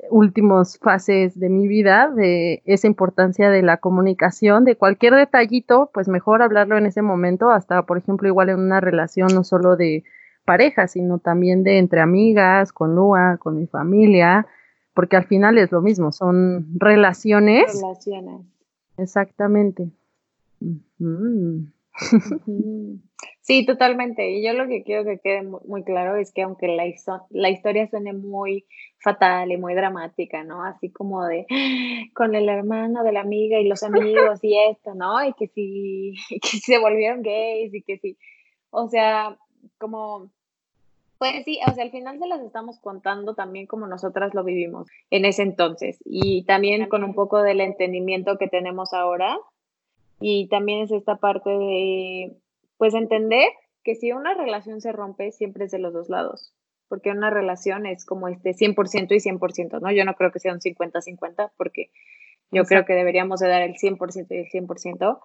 últimas 0.10 0.78
fases 0.78 1.40
de 1.40 1.50
mi 1.50 1.68
vida, 1.68 2.10
de 2.10 2.62
esa 2.66 2.88
importancia 2.88 3.50
de 3.50 3.62
la 3.62 3.78
comunicación, 3.78 4.64
de 4.64 4.76
cualquier 4.76 5.16
detallito, 5.16 5.90
pues 5.94 6.08
mejor 6.08 6.42
hablarlo 6.42 6.78
en 6.78 6.86
ese 6.86 7.02
momento, 7.02 7.50
hasta 7.50 7.84
por 7.84 7.98
ejemplo 7.98 8.28
igual 8.28 8.50
en 8.50 8.60
una 8.60 8.80
relación 8.80 9.30
no 9.34 9.44
solo 9.44 9.76
de 9.76 10.04
pareja, 10.46 10.88
sino 10.88 11.20
también 11.20 11.64
de 11.64 11.78
entre 11.78 12.02
amigas, 12.02 12.72
con 12.72 12.96
Lua, 12.96 13.38
con 13.38 13.58
mi 13.58 13.68
familia, 13.68 14.48
porque 14.94 15.18
al 15.18 15.26
final 15.26 15.58
es 15.58 15.72
lo 15.72 15.82
mismo, 15.82 16.12
son 16.12 16.68
relaciones. 16.76 17.74
Relaciones. 17.82 18.42
Exactamente. 18.98 19.90
Sí, 23.48 23.66
totalmente. 23.66 24.30
Y 24.30 24.46
yo 24.46 24.52
lo 24.52 24.68
que 24.68 24.84
quiero 24.84 25.06
que 25.06 25.20
quede 25.20 25.42
muy, 25.42 25.86
claro 25.86 26.18
es 26.18 26.34
que 26.34 26.42
aunque 26.42 26.68
la, 26.68 26.84
la 27.30 27.50
historia 27.50 27.88
suene 27.88 28.12
muy 28.12 28.66
fatal 29.00 29.54
y 29.54 29.56
muy 29.56 29.74
dramática, 29.74 30.44
¿no? 30.44 30.66
Así 30.66 30.92
como 30.92 31.24
de 31.24 31.48
con 32.14 32.36
el 32.36 32.50
hermano 32.50 33.06
de 33.06 33.14
la 33.14 33.22
amiga 33.22 33.58
y 33.58 33.70
los 33.70 33.84
amigos 33.84 34.44
y 34.44 34.58
esto, 34.70 34.96
¿no? 34.96 35.24
Y 35.24 35.32
que 35.32 35.48
si, 35.48 36.14
que 36.42 36.58
se 36.58 36.78
volvieron 36.78 37.22
gays 37.22 37.74
y 37.74 37.84
que 37.84 37.98
sí. 38.00 38.18
O 38.70 38.90
sea, 38.90 39.38
como 39.78 40.30
pues 41.18 41.46
sí, 41.46 41.58
o 41.66 41.74
sea, 41.74 41.86
al 41.86 41.92
final 41.92 42.20
se 42.20 42.28
las 42.28 42.42
estamos 42.42 42.80
contando 42.82 43.34
también 43.34 43.66
como 43.66 43.88
nosotras 43.88 44.34
lo 44.34 44.44
vivimos 44.44 44.90
en 45.10 45.24
ese 45.24 45.44
entonces 45.44 46.00
y 46.04 46.44
también 46.44 46.90
con 46.90 47.04
un 47.06 47.16
poco 47.16 47.42
del 47.42 47.62
entendimiento 47.62 48.38
que 48.38 48.50
tenemos 48.50 48.94
ahora 48.94 49.40
y 50.20 50.48
también 50.50 50.82
es 50.84 50.92
esta 50.92 51.16
parte 51.16 51.50
de, 51.50 52.38
pues 52.78 52.94
entender 52.94 53.50
que 53.84 53.96
si 53.96 54.12
una 54.12 54.34
relación 54.34 54.82
se 54.82 54.92
rompe, 54.92 55.32
siempre 55.32 55.66
es 55.66 55.72
de 55.72 55.80
los 55.80 55.94
dos 55.94 56.10
lados, 56.10 56.54
porque 56.88 57.10
una 57.10 57.30
relación 57.30 57.86
es 57.86 58.06
como 58.06 58.28
este 58.28 58.52
100% 58.52 59.12
y 59.12 59.20
100%, 59.20 59.82
¿no? 59.82 59.92
Yo 59.92 60.06
no 60.06 60.14
creo 60.16 60.32
que 60.32 60.40
sea 60.40 60.54
un 60.54 60.60
50-50, 60.60 61.52
porque 61.58 61.92
yo 62.52 62.64
creo 62.66 62.86
que 62.86 62.94
deberíamos 62.94 63.40
de 63.40 63.48
dar 63.48 63.62
el 63.62 63.76
100% 63.76 64.28
y 64.30 64.36
el 64.36 64.50
100%. 64.50 65.20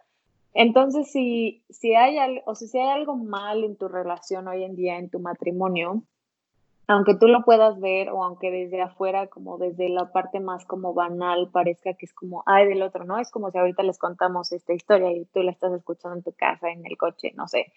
Entonces, 0.54 1.10
si, 1.10 1.64
si, 1.70 1.94
hay, 1.94 2.18
o 2.44 2.54
si 2.54 2.78
hay 2.78 2.88
algo 2.88 3.16
mal 3.16 3.64
en 3.64 3.76
tu 3.76 3.88
relación 3.88 4.48
hoy 4.48 4.64
en 4.64 4.76
día, 4.76 4.98
en 4.98 5.08
tu 5.08 5.18
matrimonio, 5.18 6.02
aunque 6.92 7.14
tú 7.14 7.26
lo 7.26 7.42
puedas 7.42 7.80
ver 7.80 8.10
o 8.10 8.22
aunque 8.22 8.50
desde 8.50 8.82
afuera, 8.82 9.26
como 9.26 9.58
desde 9.58 9.88
la 9.88 10.12
parte 10.12 10.40
más 10.40 10.64
como 10.64 10.94
banal, 10.94 11.50
parezca 11.50 11.94
que 11.94 12.06
es 12.06 12.12
como, 12.12 12.42
ay, 12.46 12.66
del 12.68 12.82
otro, 12.82 13.04
¿no? 13.04 13.18
Es 13.18 13.30
como 13.30 13.50
si 13.50 13.58
ahorita 13.58 13.82
les 13.82 13.98
contamos 13.98 14.52
esta 14.52 14.72
historia 14.72 15.10
y 15.12 15.24
tú 15.26 15.42
la 15.42 15.50
estás 15.50 15.72
escuchando 15.72 16.16
en 16.16 16.22
tu 16.22 16.32
casa, 16.32 16.70
en 16.70 16.84
el 16.86 16.96
coche, 16.96 17.32
no 17.34 17.48
sé, 17.48 17.72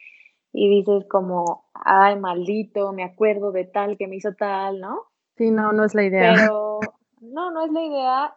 y 0.52 0.70
dices 0.70 1.06
como, 1.10 1.66
ay, 1.74 2.20
maldito, 2.20 2.94
me 2.94 3.04
acuerdo 3.04 3.52
de 3.52 3.66
tal 3.66 3.98
que 3.98 4.08
me 4.08 4.18
hizo 4.18 4.34
tal, 4.34 4.80
¿no? 4.80 5.02
Sí, 5.38 5.52
no, 5.52 5.72
no 5.72 5.84
es 5.84 5.96
la 5.96 6.04
idea. 6.04 6.34
Pero 6.36 6.80
no, 7.22 7.52
no 7.52 7.66
es 7.66 7.72
la 7.72 7.84
idea, 7.84 8.36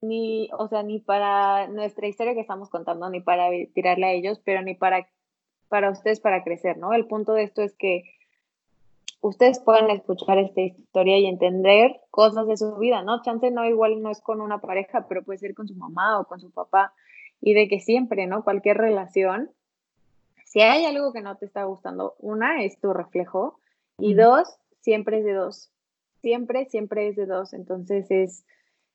ni, 0.00 0.48
o 0.58 0.68
sea, 0.68 0.82
ni 0.82 1.00
para 1.00 1.68
nuestra 1.68 2.06
historia 2.06 2.34
que 2.34 2.40
estamos 2.40 2.70
contando, 2.70 3.08
ni 3.10 3.20
para 3.20 3.48
tirarle 3.74 4.06
a 4.06 4.12
ellos, 4.12 4.40
pero 4.44 4.62
ni 4.62 4.74
para, 4.74 5.08
para 5.68 5.90
ustedes 5.90 6.20
para 6.20 6.44
crecer, 6.44 6.78
¿no? 6.78 6.92
El 6.92 7.06
punto 7.06 7.32
de 7.34 7.42
esto 7.42 7.62
es 7.62 7.74
que 7.76 8.04
ustedes 9.26 9.58
puedan 9.58 9.88
escuchar 9.90 10.38
esta 10.38 10.60
historia 10.60 11.18
y 11.18 11.26
entender 11.26 11.98
cosas 12.10 12.46
de 12.46 12.58
su 12.58 12.76
vida, 12.76 13.02
¿no? 13.02 13.22
Chance 13.22 13.50
no 13.50 13.64
igual 13.64 14.02
no 14.02 14.10
es 14.10 14.20
con 14.20 14.42
una 14.42 14.58
pareja, 14.58 15.06
pero 15.08 15.22
puede 15.22 15.38
ser 15.38 15.54
con 15.54 15.66
su 15.66 15.74
mamá 15.74 16.20
o 16.20 16.26
con 16.26 16.40
su 16.40 16.50
papá 16.50 16.92
y 17.40 17.54
de 17.54 17.66
que 17.66 17.80
siempre, 17.80 18.26
¿no? 18.26 18.44
Cualquier 18.44 18.76
relación, 18.76 19.50
si 20.44 20.60
hay 20.60 20.84
algo 20.84 21.12
que 21.14 21.22
no 21.22 21.36
te 21.36 21.46
está 21.46 21.64
gustando, 21.64 22.16
una 22.18 22.62
es 22.64 22.78
tu 22.78 22.92
reflejo 22.92 23.58
y 23.98 24.12
dos, 24.12 24.58
siempre 24.80 25.20
es 25.20 25.24
de 25.24 25.32
dos. 25.32 25.70
Siempre, 26.20 26.66
siempre 26.66 27.08
es 27.08 27.16
de 27.16 27.24
dos. 27.24 27.54
Entonces 27.54 28.10
es 28.10 28.44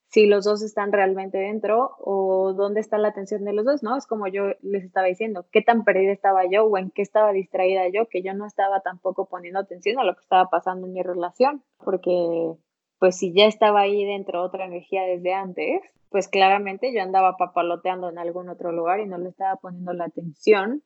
si 0.10 0.26
los 0.26 0.44
dos 0.44 0.64
están 0.64 0.92
realmente 0.92 1.38
dentro 1.38 1.96
o 2.00 2.54
dónde 2.54 2.80
está 2.80 2.98
la 2.98 3.10
atención 3.10 3.46
de 3.46 3.54
los 3.54 3.64
dos, 3.64 3.84
¿no? 3.84 3.96
Es 3.96 4.08
como 4.08 4.28
yo 4.28 4.54
les 4.62 4.84
estaba 4.84 5.06
diciendo, 5.06 5.46
qué 5.52 5.62
tan 5.62 5.84
perdida 5.84 6.12
estaba 6.12 6.46
yo 6.50 6.66
o 6.66 6.78
en 6.78 6.90
qué 6.90 7.04
estaba 7.04 7.32
distraída 7.32 7.88
yo, 7.90 8.08
que 8.08 8.24
yo 8.24 8.34
no 8.34 8.48
estaba 8.48 8.82
tampoco 8.82 9.26
poniendo 9.26 9.60
atención 9.60 10.00
a 10.00 10.04
lo 10.04 10.16
que 10.16 10.22
estaba 10.22 10.50
pasando 10.50 10.88
en 10.88 10.94
mi 10.94 11.04
relación, 11.04 11.64
porque 11.78 12.56
pues 12.98 13.18
si 13.18 13.34
ya 13.34 13.46
estaba 13.46 13.82
ahí 13.82 14.04
dentro 14.04 14.42
otra 14.42 14.66
energía 14.66 15.04
desde 15.04 15.34
antes, 15.34 15.82
pues 16.10 16.28
claramente 16.28 16.92
yo 16.92 17.04
andaba 17.04 17.38
papaloteando 17.38 18.10
en 18.10 18.18
algún 18.18 18.50
otro 18.50 18.72
lugar 18.72 19.00
y 19.00 19.06
no 19.06 19.20
le 19.20 19.30
estaba 19.30 19.58
poniendo 19.58 19.94
la 19.94 20.06
atención 20.06 20.82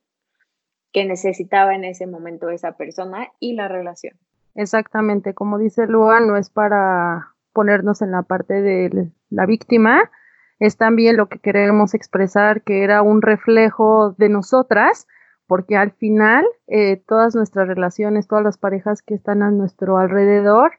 que 0.92 1.06
necesitaba 1.06 1.74
en 1.74 1.84
ese 1.84 2.06
momento 2.06 2.50
esa 2.50 2.72
persona 2.72 3.32
y 3.40 3.54
la 3.54 3.68
relación. 3.68 4.16
Exactamente, 4.54 5.34
como 5.34 5.58
dice 5.58 5.86
Lua, 5.86 6.20
no 6.20 6.36
es 6.36 6.50
para 6.50 7.33
ponernos 7.54 8.02
en 8.02 8.10
la 8.10 8.22
parte 8.22 8.60
de 8.60 9.10
la 9.30 9.46
víctima, 9.46 10.10
es 10.58 10.76
también 10.76 11.16
lo 11.16 11.28
que 11.28 11.38
queremos 11.38 11.94
expresar, 11.94 12.62
que 12.62 12.84
era 12.84 13.02
un 13.02 13.22
reflejo 13.22 14.14
de 14.18 14.28
nosotras, 14.28 15.06
porque 15.46 15.76
al 15.76 15.92
final 15.92 16.44
eh, 16.66 17.02
todas 17.06 17.34
nuestras 17.34 17.68
relaciones, 17.68 18.28
todas 18.28 18.44
las 18.44 18.58
parejas 18.58 19.02
que 19.02 19.14
están 19.14 19.42
a 19.42 19.50
nuestro 19.50 19.98
alrededor, 19.98 20.72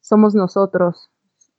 somos 0.00 0.34
nosotros, 0.34 1.10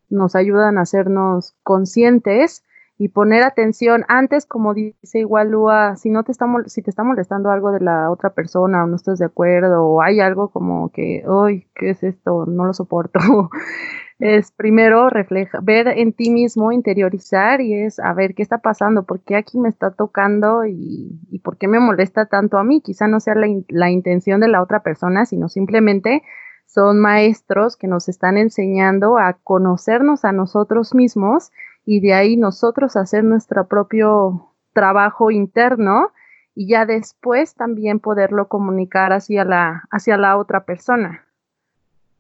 nos 0.10 0.36
ayudan 0.36 0.78
a 0.78 0.82
hacernos 0.82 1.56
conscientes 1.64 2.64
y 2.98 3.08
poner 3.08 3.42
atención 3.42 4.06
antes, 4.10 4.46
como 4.46 4.76
dice 4.76 5.20
igual 5.20 5.50
Lua, 5.50 5.96
si 5.96 6.12
no 6.12 6.24
te 6.24 6.32
está, 6.32 6.46
si 6.68 6.84
te 6.84 6.92
está 6.92 7.04
molestando 7.04 7.50
algo 7.50 7.72
de 7.72 7.80
la 7.80 8.12
otra 8.12 8.32
persona 8.32 8.84
o 8.84 8.88
no 8.88 8.96
estás 8.96 9.18
de 9.18 9.26
acuerdo 9.26 9.84
o 9.84 10.02
hay 10.04 10.20
algo 10.20 10.50
como 10.50 10.92
que, 10.92 11.24
uy, 11.26 11.68
¿qué 11.74 11.92
es 11.92 12.04
esto? 12.04 12.46
No 12.46 12.66
lo 12.66 12.74
soporto. 12.74 13.20
es 14.22 14.52
primero 14.52 15.10
refleja, 15.10 15.60
ver 15.64 15.88
en 15.88 16.14
ti 16.14 16.30
mismo, 16.30 16.72
interiorizar 16.72 17.60
y 17.60 17.74
es 17.74 18.00
a 18.00 18.14
ver 18.14 18.36
qué 18.36 18.44
está 18.44 18.60
pasando, 18.60 19.04
por 19.04 19.22
qué 19.22 19.36
aquí 19.36 19.58
me 19.58 19.68
está 19.68 19.90
tocando 19.90 20.64
y, 20.64 21.20
y 21.32 21.40
por 21.40 21.58
qué 21.58 21.68
me 21.68 21.80
molesta 21.80 22.28
tanto 22.28 22.60
a 22.60 22.64
mí. 22.64 22.82
Quizá 22.82 23.08
no 23.08 23.20
sea 23.20 23.34
la, 23.34 23.48
la, 23.70 23.90
intención 23.90 24.40
de 24.40 24.48
la 24.48 24.62
otra 24.62 24.84
persona, 24.84 25.26
sino 25.26 25.50
simplemente 25.50 26.22
son 26.68 27.00
maestros 27.00 27.76
que 27.76 27.88
nos 27.88 28.10
están 28.10 28.38
enseñando 28.38 29.18
a 29.18 29.34
conocernos 29.44 30.24
a 30.24 30.32
nosotros 30.32 30.94
mismos 30.94 31.52
y 31.84 32.00
de 32.00 32.14
ahí 32.14 32.38
nosotros 32.38 32.96
hacer 32.98 33.24
nuestro 33.24 33.68
propio 33.68 34.54
trabajo 34.74 35.32
interno 35.32 36.12
y 36.54 36.68
ya 36.68 36.86
después 36.86 37.56
también 37.56 38.00
poderlo 38.00 38.48
comunicar 38.48 39.14
hacia 39.14 39.46
la, 39.46 39.84
hacia 39.90 40.16
la 40.18 40.38
otra 40.38 40.64
persona. 40.64 41.26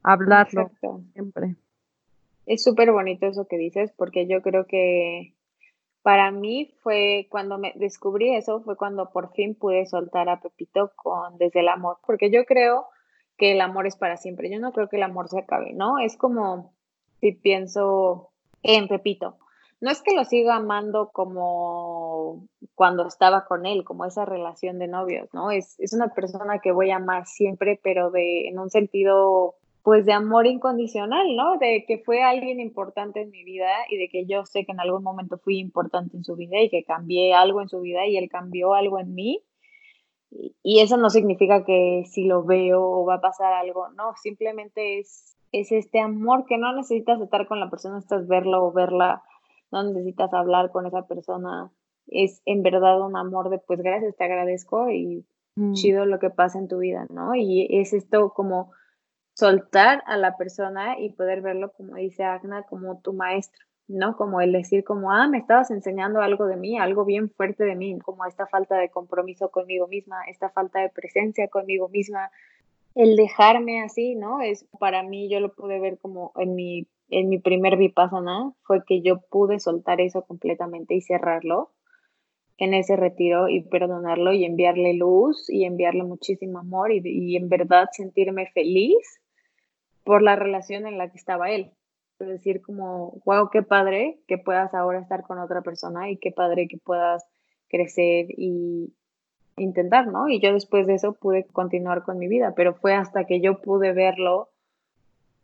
Hablarlo 0.02 0.72
siempre. 1.14 1.58
Es 2.46 2.64
súper 2.64 2.92
bonito 2.92 3.28
eso 3.28 3.48
que 3.48 3.58
dices, 3.58 3.92
porque 3.96 4.28
yo 4.28 4.42
creo 4.42 4.66
que 4.66 5.36
para 6.02 6.32
mí 6.32 6.74
fue 6.82 7.28
cuando 7.30 7.58
me 7.58 7.74
descubrí 7.76 8.36
eso, 8.36 8.62
fue 8.62 8.76
cuando 8.76 9.12
por 9.12 9.34
fin 9.34 9.56
pude 9.56 9.86
soltar 9.86 10.30
a 10.30 10.42
Pepito 10.42 10.92
con 10.96 11.38
Desde 11.38 11.60
el 11.60 11.70
Amor, 11.70 11.98
porque 12.06 12.32
yo 12.32 12.46
creo 12.46 12.88
que 13.38 13.54
el 13.54 13.62
amor 13.62 13.88
es 13.88 13.96
para 13.96 14.18
siempre, 14.18 14.52
yo 14.52 14.60
no 14.60 14.72
creo 14.72 14.88
que 14.88 14.98
el 14.98 15.04
amor 15.04 15.28
se 15.30 15.40
acabe, 15.40 15.74
¿no? 15.74 16.00
Es 16.00 16.18
como 16.18 16.74
si 17.20 17.32
pienso 17.32 18.32
en 18.62 18.88
Pepito. 18.88 19.38
No 19.80 19.90
es 19.90 20.04
que 20.04 20.14
lo 20.14 20.24
siga 20.26 20.58
amando 20.58 21.10
como 21.12 22.48
cuando 22.76 23.08
estaba 23.08 23.46
con 23.46 23.66
él, 23.66 23.84
como 23.84 24.06
esa 24.06 24.26
relación 24.26 24.78
de 24.78 24.88
novios, 24.88 25.28
¿no? 25.34 25.50
Es, 25.50 25.80
es 25.80 25.94
una 25.94 26.14
persona 26.14 26.60
que 26.60 26.72
voy 26.72 26.92
a 26.92 26.98
amar 26.98 27.26
siempre, 27.26 27.80
pero 27.82 28.12
de, 28.12 28.48
en 28.48 28.60
un 28.60 28.70
sentido 28.70 29.56
pues 29.84 30.06
de 30.06 30.14
amor 30.14 30.46
incondicional, 30.46 31.36
¿no? 31.36 31.58
De 31.58 31.86
que 31.88 31.98
fue 32.00 32.22
alguien 32.22 32.60
importante 32.60 33.22
en 33.22 33.32
mi 33.32 33.44
vida 33.44 33.70
y 33.90 33.98
de 33.98 34.10
que 34.10 34.26
yo 34.26 34.46
sé 34.46 34.66
que 34.66 34.72
en 34.72 34.80
algún 34.80 35.04
momento 35.04 35.40
fui 35.40 35.58
importante 35.58 36.18
en 36.18 36.24
su 36.24 36.36
vida 36.36 36.62
y 36.62 36.70
que 36.70 36.84
cambié 36.84 37.34
algo 37.34 37.62
en 37.62 37.70
su 37.70 37.82
vida 37.82 38.06
y 38.06 38.18
él 38.18 38.30
cambió 38.30 38.74
algo 38.74 39.00
en 39.00 39.16
mí. 39.16 39.44
Y 40.64 40.80
eso 40.80 40.98
no 40.98 41.10
significa 41.10 41.66
que 41.66 42.04
si 42.06 42.26
lo 42.26 42.44
veo 42.44 42.82
o 42.82 43.06
va 43.06 43.16
a 43.16 43.22
pasar 43.22 43.54
algo, 43.54 43.90
no, 43.90 44.14
simplemente 44.22 45.00
es, 45.00 45.36
es 45.52 45.72
este 45.72 46.00
amor 46.00 46.46
que 46.46 46.58
no 46.58 46.74
necesitas 46.74 47.20
estar 47.20 47.48
con 47.48 47.60
la 47.60 47.70
persona, 47.70 47.96
necesitas 47.96 48.28
verlo 48.28 48.64
o 48.64 48.72
verla, 48.72 49.24
no 49.72 49.84
necesitas 49.84 50.34
hablar 50.34 50.72
con 50.72 50.86
esa 50.86 51.06
persona, 51.06 51.72
es 52.08 52.42
en 52.46 52.64
verdad 52.64 53.02
un 53.02 53.18
amor 53.18 53.50
de 53.50 53.60
pues 53.60 53.82
gracias, 53.82 54.16
te 54.16 54.24
agradezco 54.24 54.90
y 54.90 55.26
mm. 55.56 55.74
chido 55.74 56.06
lo 56.06 56.20
que 56.20 56.30
pasa 56.30 56.60
en 56.60 56.70
tu 56.70 56.78
vida, 56.78 57.08
¿no? 57.10 57.36
Y 57.36 57.68
es 57.70 57.92
esto 57.92 58.32
como 58.34 58.72
soltar 59.42 60.04
a 60.06 60.18
la 60.18 60.38
persona 60.38 61.00
y 61.00 61.10
poder 61.14 61.42
verlo, 61.42 61.72
como 61.72 61.96
dice 61.96 62.24
Agna, 62.24 62.62
como 62.62 63.00
tu 63.02 63.12
maestro, 63.12 63.66
¿no? 63.88 64.16
Como 64.16 64.40
el 64.40 64.52
decir 64.52 64.84
como, 64.84 65.12
ah, 65.12 65.28
me 65.28 65.40
estabas 65.40 65.72
enseñando 65.72 66.22
algo 66.22 66.46
de 66.46 66.58
mí, 66.58 66.78
algo 66.78 67.06
bien 67.06 67.32
fuerte 67.32 67.64
de 67.64 67.76
mí, 67.76 67.98
como 68.02 68.24
esta 68.26 68.46
falta 68.46 68.78
de 68.78 68.90
compromiso 68.90 69.50
conmigo 69.50 69.88
misma, 69.88 70.18
esta 70.30 70.52
falta 70.52 70.80
de 70.82 70.90
presencia 70.90 71.48
conmigo 71.48 71.90
misma, 71.90 72.30
el 72.94 73.16
dejarme 73.16 73.82
así, 73.82 74.14
¿no? 74.14 74.42
Es 74.42 74.68
para 74.80 75.02
mí, 75.02 75.28
yo 75.28 75.40
lo 75.40 75.56
pude 75.56 75.80
ver 75.80 75.98
como 75.98 76.34
en 76.36 76.54
mi, 76.54 76.86
en 77.10 77.28
mi 77.28 77.40
primer 77.40 77.78
vipassana, 77.78 78.54
fue 78.62 78.86
que 78.86 79.02
yo 79.02 79.22
pude 79.22 79.60
soltar 79.60 80.02
eso 80.02 80.22
completamente 80.22 80.94
y 80.94 81.02
cerrarlo 81.02 81.72
en 82.60 82.76
ese 82.76 82.96
retiro 82.96 83.50
y 83.50 83.62
perdonarlo 83.62 84.34
y 84.34 84.46
enviarle 84.46 84.94
luz 84.94 85.50
y 85.50 85.66
enviarle 85.66 86.04
muchísimo 86.04 86.60
amor 86.60 86.92
y, 86.92 87.02
y 87.04 87.36
en 87.38 87.50
verdad 87.50 87.88
sentirme 87.92 88.46
feliz 88.54 89.21
por 90.04 90.22
la 90.22 90.36
relación 90.36 90.88
en 90.88 90.98
la 90.98 91.10
que 91.10 91.18
estaba 91.18 91.52
él. 91.52 91.72
Es 92.20 92.28
decir, 92.28 92.62
como, 92.62 93.22
wow, 93.26 93.50
qué 93.52 93.64
padre 93.64 94.20
que 94.28 94.38
puedas 94.38 94.74
ahora 94.74 95.00
estar 95.00 95.24
con 95.24 95.40
otra 95.40 95.62
persona 95.62 96.10
y 96.12 96.18
qué 96.18 96.32
padre 96.32 96.68
que 96.68 96.78
puedas 96.78 97.26
crecer 97.68 98.28
y 98.30 98.94
intentar, 99.58 100.08
¿no? 100.08 100.30
Y 100.30 100.40
yo 100.40 100.54
después 100.54 100.86
de 100.88 100.96
eso 100.96 101.14
pude 101.14 101.46
continuar 101.46 102.04
con 102.04 102.20
mi 102.20 102.28
vida, 102.28 102.54
pero 102.56 102.76
fue 102.76 102.94
hasta 102.94 103.26
que 103.26 103.42
yo 103.42 103.62
pude 103.62 103.94
verlo 103.94 104.50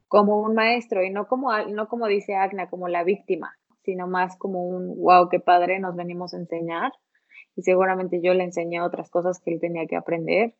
como 0.08 0.40
un 0.42 0.54
maestro 0.54 1.04
y 1.04 1.10
no 1.10 1.28
como, 1.28 1.52
no 1.68 1.88
como 1.88 2.08
dice 2.08 2.36
Agna, 2.36 2.70
como 2.70 2.88
la 2.88 3.04
víctima, 3.04 3.56
sino 3.84 4.08
más 4.08 4.38
como 4.38 4.64
un, 4.64 5.02
wow, 5.02 5.30
qué 5.30 5.40
padre, 5.40 5.80
nos 5.80 5.96
venimos 5.96 6.34
a 6.34 6.38
enseñar. 6.38 6.92
Y 7.56 7.64
seguramente 7.64 8.22
yo 8.22 8.34
le 8.34 8.44
enseñé 8.44 8.82
otras 8.82 9.10
cosas 9.10 9.40
que 9.40 9.52
él 9.52 9.60
tenía 9.60 9.88
que 9.88 9.96
aprender 9.96 10.54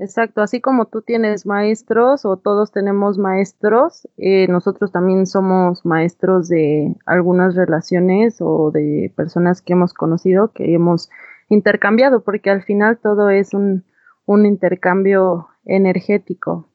Exacto, 0.00 0.42
así 0.42 0.60
como 0.60 0.86
tú 0.86 1.02
tienes 1.02 1.44
maestros 1.44 2.24
o 2.24 2.36
todos 2.36 2.70
tenemos 2.70 3.18
maestros, 3.18 4.06
eh, 4.16 4.46
nosotros 4.46 4.92
también 4.92 5.26
somos 5.26 5.84
maestros 5.84 6.48
de 6.48 6.94
algunas 7.04 7.56
relaciones 7.56 8.36
o 8.40 8.70
de 8.70 9.12
personas 9.16 9.60
que 9.60 9.72
hemos 9.72 9.94
conocido, 9.94 10.52
que 10.52 10.72
hemos 10.72 11.10
intercambiado, 11.48 12.22
porque 12.22 12.48
al 12.48 12.62
final 12.62 12.98
todo 12.98 13.28
es 13.28 13.54
un, 13.54 13.84
un 14.24 14.46
intercambio 14.46 15.48
energético. 15.64 16.68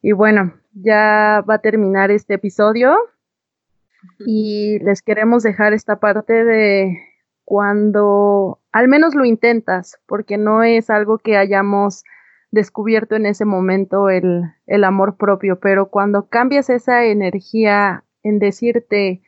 Y 0.00 0.12
bueno, 0.12 0.54
ya 0.72 1.44
va 1.46 1.56
a 1.56 1.60
terminar 1.60 2.10
este 2.10 2.34
episodio 2.34 2.96
y 4.26 4.78
les 4.78 5.02
queremos 5.02 5.42
dejar 5.42 5.74
esta 5.74 6.00
parte 6.00 6.44
de 6.44 6.98
cuando 7.44 8.58
al 8.72 8.88
menos 8.88 9.14
lo 9.14 9.26
intentas, 9.26 9.98
porque 10.06 10.38
no 10.38 10.62
es 10.62 10.88
algo 10.88 11.18
que 11.18 11.36
hayamos 11.36 12.04
descubierto 12.52 13.16
en 13.16 13.26
ese 13.26 13.44
momento 13.44 14.10
el, 14.10 14.44
el 14.66 14.84
amor 14.84 15.16
propio, 15.16 15.58
pero 15.58 15.86
cuando 15.86 16.28
cambias 16.28 16.70
esa 16.70 17.04
energía 17.04 18.04
en 18.22 18.38
decirte, 18.38 19.22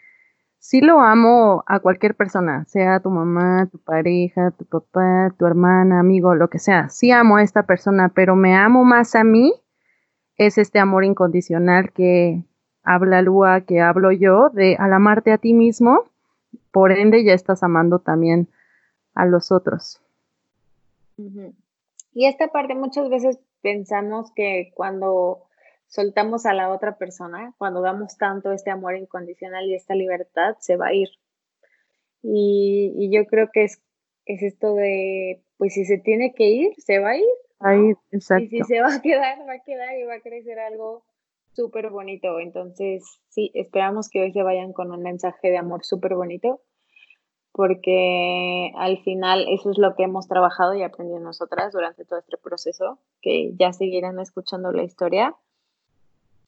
sí 0.58 0.80
lo 0.82 1.00
amo 1.00 1.64
a 1.66 1.80
cualquier 1.80 2.14
persona, 2.14 2.64
sea 2.66 3.00
tu 3.00 3.10
mamá, 3.10 3.66
tu 3.72 3.78
pareja, 3.78 4.50
tu 4.52 4.66
papá, 4.66 5.34
tu 5.38 5.46
hermana, 5.46 6.00
amigo, 6.00 6.34
lo 6.34 6.48
que 6.48 6.58
sea, 6.58 6.90
sí 6.90 7.10
amo 7.10 7.38
a 7.38 7.42
esta 7.42 7.64
persona, 7.64 8.10
pero 8.10 8.36
me 8.36 8.54
amo 8.54 8.84
más 8.84 9.14
a 9.14 9.24
mí, 9.24 9.54
es 10.36 10.58
este 10.58 10.78
amor 10.78 11.04
incondicional 11.04 11.92
que 11.92 12.44
habla 12.82 13.22
Lua, 13.22 13.62
que 13.62 13.80
hablo 13.80 14.12
yo, 14.12 14.50
de 14.50 14.76
al 14.78 14.92
amarte 14.92 15.32
a 15.32 15.38
ti 15.38 15.54
mismo, 15.54 16.04
por 16.70 16.92
ende 16.92 17.24
ya 17.24 17.32
estás 17.32 17.62
amando 17.62 18.00
también 18.00 18.48
a 19.14 19.24
los 19.24 19.50
otros. 19.50 20.02
Y 22.14 22.26
esta 22.26 22.48
parte 22.48 22.74
muchas 22.76 23.10
veces 23.10 23.40
pensamos 23.60 24.32
que 24.34 24.70
cuando 24.74 25.48
soltamos 25.88 26.46
a 26.46 26.54
la 26.54 26.70
otra 26.72 26.96
persona, 26.96 27.54
cuando 27.58 27.82
damos 27.82 28.16
tanto 28.16 28.52
este 28.52 28.70
amor 28.70 28.96
incondicional 28.96 29.66
y 29.66 29.74
esta 29.74 29.94
libertad, 29.94 30.56
se 30.60 30.76
va 30.76 30.88
a 30.88 30.94
ir. 30.94 31.08
Y, 32.22 33.10
yo 33.12 33.26
creo 33.26 33.50
que 33.52 33.64
es, 33.64 33.82
es 34.26 34.42
esto 34.42 34.74
de, 34.74 35.42
pues 35.58 35.74
si 35.74 35.84
se 35.84 35.98
tiene 35.98 36.34
que 36.34 36.48
ir, 36.48 36.74
se 36.78 37.00
va 37.00 37.10
a 37.10 37.16
ir. 37.16 37.24
Ahí, 37.58 37.94
exacto. 38.12 38.44
Y 38.44 38.48
si 38.48 38.62
se 38.62 38.80
va 38.80 38.94
a 38.94 39.02
quedar, 39.02 39.38
va 39.46 39.54
a 39.54 39.62
quedar 39.64 39.98
y 39.98 40.04
va 40.04 40.14
a 40.14 40.20
crecer 40.20 40.58
algo 40.58 41.04
súper 41.52 41.90
bonito. 41.90 42.38
Entonces, 42.38 43.04
sí, 43.28 43.50
esperamos 43.54 44.08
que 44.08 44.20
hoy 44.20 44.32
se 44.32 44.42
vayan 44.42 44.72
con 44.72 44.92
un 44.92 45.02
mensaje 45.02 45.50
de 45.50 45.58
amor 45.58 45.84
súper 45.84 46.14
bonito 46.14 46.62
porque 47.54 48.72
al 48.74 48.98
final 49.04 49.46
eso 49.48 49.70
es 49.70 49.78
lo 49.78 49.94
que 49.94 50.02
hemos 50.02 50.26
trabajado 50.26 50.74
y 50.74 50.82
aprendido 50.82 51.20
nosotras 51.20 51.72
durante 51.72 52.04
todo 52.04 52.18
este 52.18 52.36
proceso, 52.36 52.98
que 53.22 53.52
ya 53.54 53.72
seguirán 53.72 54.18
escuchando 54.18 54.72
la 54.72 54.82
historia, 54.82 55.36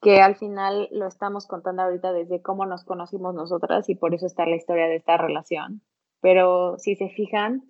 que 0.02 0.20
al 0.20 0.34
final 0.34 0.88
lo 0.90 1.06
estamos 1.06 1.46
contando 1.46 1.82
ahorita 1.82 2.12
desde 2.12 2.42
cómo 2.42 2.66
nos 2.66 2.82
conocimos 2.82 3.36
nosotras 3.36 3.88
y 3.88 3.94
por 3.94 4.14
eso 4.14 4.26
está 4.26 4.46
la 4.46 4.56
historia 4.56 4.88
de 4.88 4.96
esta 4.96 5.16
relación. 5.16 5.80
Pero 6.20 6.76
si 6.78 6.96
se 6.96 7.08
fijan, 7.08 7.62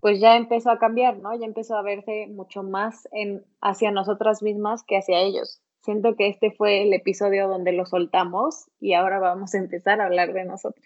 pues 0.00 0.20
ya 0.20 0.36
empezó 0.36 0.70
a 0.70 0.78
cambiar, 0.78 1.16
¿no? 1.16 1.34
Ya 1.34 1.46
empezó 1.46 1.78
a 1.78 1.82
verse 1.82 2.26
mucho 2.26 2.62
más 2.62 3.08
en, 3.12 3.46
hacia 3.62 3.92
nosotras 3.92 4.42
mismas 4.42 4.82
que 4.82 4.98
hacia 4.98 5.20
ellos. 5.20 5.62
Siento 5.80 6.16
que 6.16 6.28
este 6.28 6.50
fue 6.50 6.82
el 6.82 6.92
episodio 6.92 7.48
donde 7.48 7.72
lo 7.72 7.86
soltamos 7.86 8.66
y 8.78 8.92
ahora 8.92 9.20
vamos 9.20 9.54
a 9.54 9.58
empezar 9.58 10.02
a 10.02 10.04
hablar 10.04 10.34
de 10.34 10.44
nosotros 10.44 10.84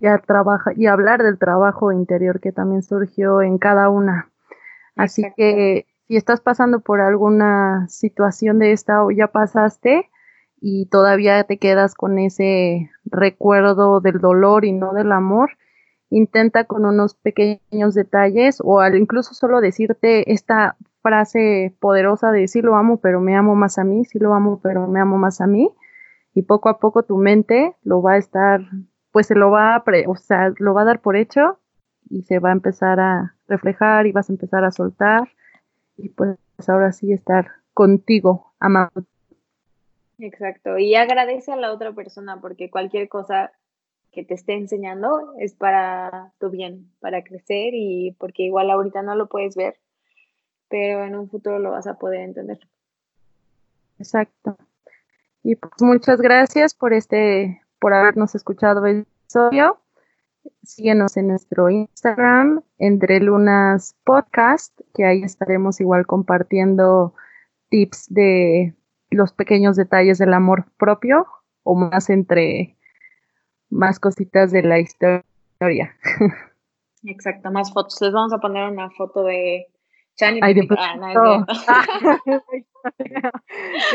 y, 0.00 0.06
trabaja, 0.26 0.72
y 0.74 0.86
hablar 0.86 1.22
del 1.22 1.38
trabajo 1.38 1.92
interior 1.92 2.40
que 2.40 2.52
también 2.52 2.82
surgió 2.82 3.42
en 3.42 3.58
cada 3.58 3.90
una. 3.90 4.30
Así 4.96 5.22
que 5.36 5.86
si 6.08 6.16
estás 6.16 6.40
pasando 6.40 6.80
por 6.80 7.00
alguna 7.00 7.86
situación 7.88 8.58
de 8.58 8.72
esta 8.72 9.04
o 9.04 9.10
ya 9.10 9.28
pasaste 9.28 10.10
y 10.60 10.86
todavía 10.86 11.44
te 11.44 11.58
quedas 11.58 11.94
con 11.94 12.18
ese 12.18 12.90
recuerdo 13.04 14.00
del 14.00 14.18
dolor 14.18 14.64
y 14.64 14.72
no 14.72 14.92
del 14.92 15.12
amor, 15.12 15.50
intenta 16.10 16.64
con 16.64 16.84
unos 16.84 17.14
pequeños 17.14 17.94
detalles 17.94 18.58
o 18.62 18.80
al 18.80 18.96
incluso 18.96 19.34
solo 19.34 19.60
decirte 19.60 20.32
esta 20.32 20.76
frase 21.02 21.76
poderosa 21.80 22.32
de 22.32 22.48
sí 22.48 22.60
lo 22.60 22.76
amo, 22.76 22.98
pero 22.98 23.20
me 23.20 23.36
amo 23.36 23.54
más 23.54 23.78
a 23.78 23.84
mí, 23.84 24.04
sí 24.04 24.18
lo 24.18 24.34
amo, 24.34 24.60
pero 24.62 24.86
me 24.86 25.00
amo 25.00 25.16
más 25.16 25.40
a 25.40 25.46
mí. 25.46 25.70
Y 26.34 26.42
poco 26.42 26.68
a 26.68 26.78
poco 26.78 27.02
tu 27.02 27.16
mente 27.16 27.74
lo 27.82 28.02
va 28.02 28.12
a 28.12 28.18
estar 28.18 28.60
pues 29.12 29.26
se 29.26 29.34
lo 29.34 29.50
va 29.50 29.76
a, 29.76 29.84
o 30.06 30.16
sea, 30.16 30.52
lo 30.58 30.74
va 30.74 30.82
a 30.82 30.86
dar 30.86 31.00
por 31.00 31.16
hecho 31.16 31.58
y 32.08 32.22
se 32.22 32.38
va 32.38 32.50
a 32.50 32.52
empezar 32.52 33.00
a 33.00 33.34
reflejar 33.48 34.06
y 34.06 34.12
vas 34.12 34.30
a 34.30 34.32
empezar 34.32 34.64
a 34.64 34.70
soltar 34.70 35.28
y 35.96 36.08
pues 36.10 36.38
ahora 36.68 36.92
sí 36.92 37.12
estar 37.12 37.48
contigo, 37.74 38.52
amado. 38.58 38.90
Exacto, 40.18 40.76
y 40.78 40.94
agradece 40.94 41.52
a 41.52 41.56
la 41.56 41.72
otra 41.72 41.92
persona 41.92 42.40
porque 42.40 42.70
cualquier 42.70 43.08
cosa 43.08 43.52
que 44.12 44.24
te 44.24 44.34
esté 44.34 44.54
enseñando 44.54 45.34
es 45.38 45.54
para 45.54 46.32
tu 46.38 46.50
bien, 46.50 46.90
para 47.00 47.22
crecer 47.22 47.72
y 47.74 48.16
porque 48.18 48.42
igual 48.42 48.70
ahorita 48.70 49.02
no 49.02 49.14
lo 49.14 49.28
puedes 49.28 49.56
ver, 49.56 49.76
pero 50.68 51.04
en 51.04 51.16
un 51.16 51.30
futuro 51.30 51.58
lo 51.58 51.70
vas 51.70 51.86
a 51.86 51.94
poder 51.94 52.20
entender. 52.20 52.58
Exacto. 53.98 54.56
Y 55.42 55.56
pues 55.56 55.72
muchas 55.80 56.20
gracias 56.20 56.74
por 56.74 56.92
este 56.92 57.62
por 57.80 57.94
habernos 57.94 58.34
escuchado 58.34 58.86
el 58.86 59.06
episodio. 59.22 59.80
Síguenos 60.62 61.16
en 61.16 61.28
nuestro 61.28 61.68
Instagram, 61.70 62.62
Entre 62.78 63.20
Lunas 63.20 63.96
Podcast, 64.04 64.78
que 64.94 65.04
ahí 65.04 65.22
estaremos 65.22 65.80
igual 65.80 66.06
compartiendo 66.06 67.14
tips 67.70 68.12
de 68.12 68.74
los 69.10 69.32
pequeños 69.32 69.76
detalles 69.76 70.18
del 70.18 70.34
amor 70.34 70.66
propio 70.76 71.26
o 71.62 71.74
más 71.74 72.10
entre 72.10 72.76
más 73.70 73.98
cositas 73.98 74.52
de 74.52 74.62
la 74.62 74.78
historia. 74.78 75.96
Exacto, 77.04 77.50
más 77.50 77.72
fotos. 77.72 78.00
Les 78.00 78.12
vamos 78.12 78.32
a 78.32 78.38
poner 78.38 78.70
una 78.70 78.90
foto 78.90 79.24
de 79.24 79.66
Chani. 80.16 80.40
ah, 80.42 80.50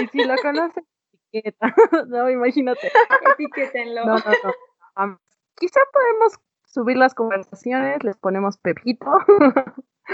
y 0.02 0.08
si 0.08 0.24
lo 0.24 0.36
conocen, 0.38 0.84
no, 2.08 2.30
imagínate. 2.30 2.91
Etiquétenlo. 3.34 4.06
No, 4.06 4.15
no, 4.15 5.06
no. 5.08 5.19
quizá 5.56 5.80
podemos 5.91 6.39
subir 6.65 6.98
las 6.98 7.13
conversaciones, 7.13 8.04
les 8.04 8.17
ponemos 8.17 8.58
pepito. 8.58 9.06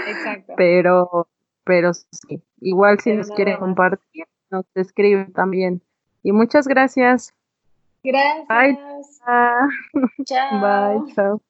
Exacto. 0.06 0.54
Pero, 0.56 1.28
pero 1.64 1.92
sí, 1.92 2.42
igual 2.60 2.98
si 3.00 3.12
nos 3.12 3.30
quieren 3.30 3.58
compartir, 3.58 4.26
nos 4.50 4.64
escriben 4.74 5.32
también. 5.32 5.82
Y 6.22 6.32
muchas 6.32 6.66
gracias. 6.66 7.34
Gracias. 8.02 8.48
Bye. 8.48 8.78
Chao. 10.24 10.60
Bye, 11.04 11.14
chao. 11.14 11.40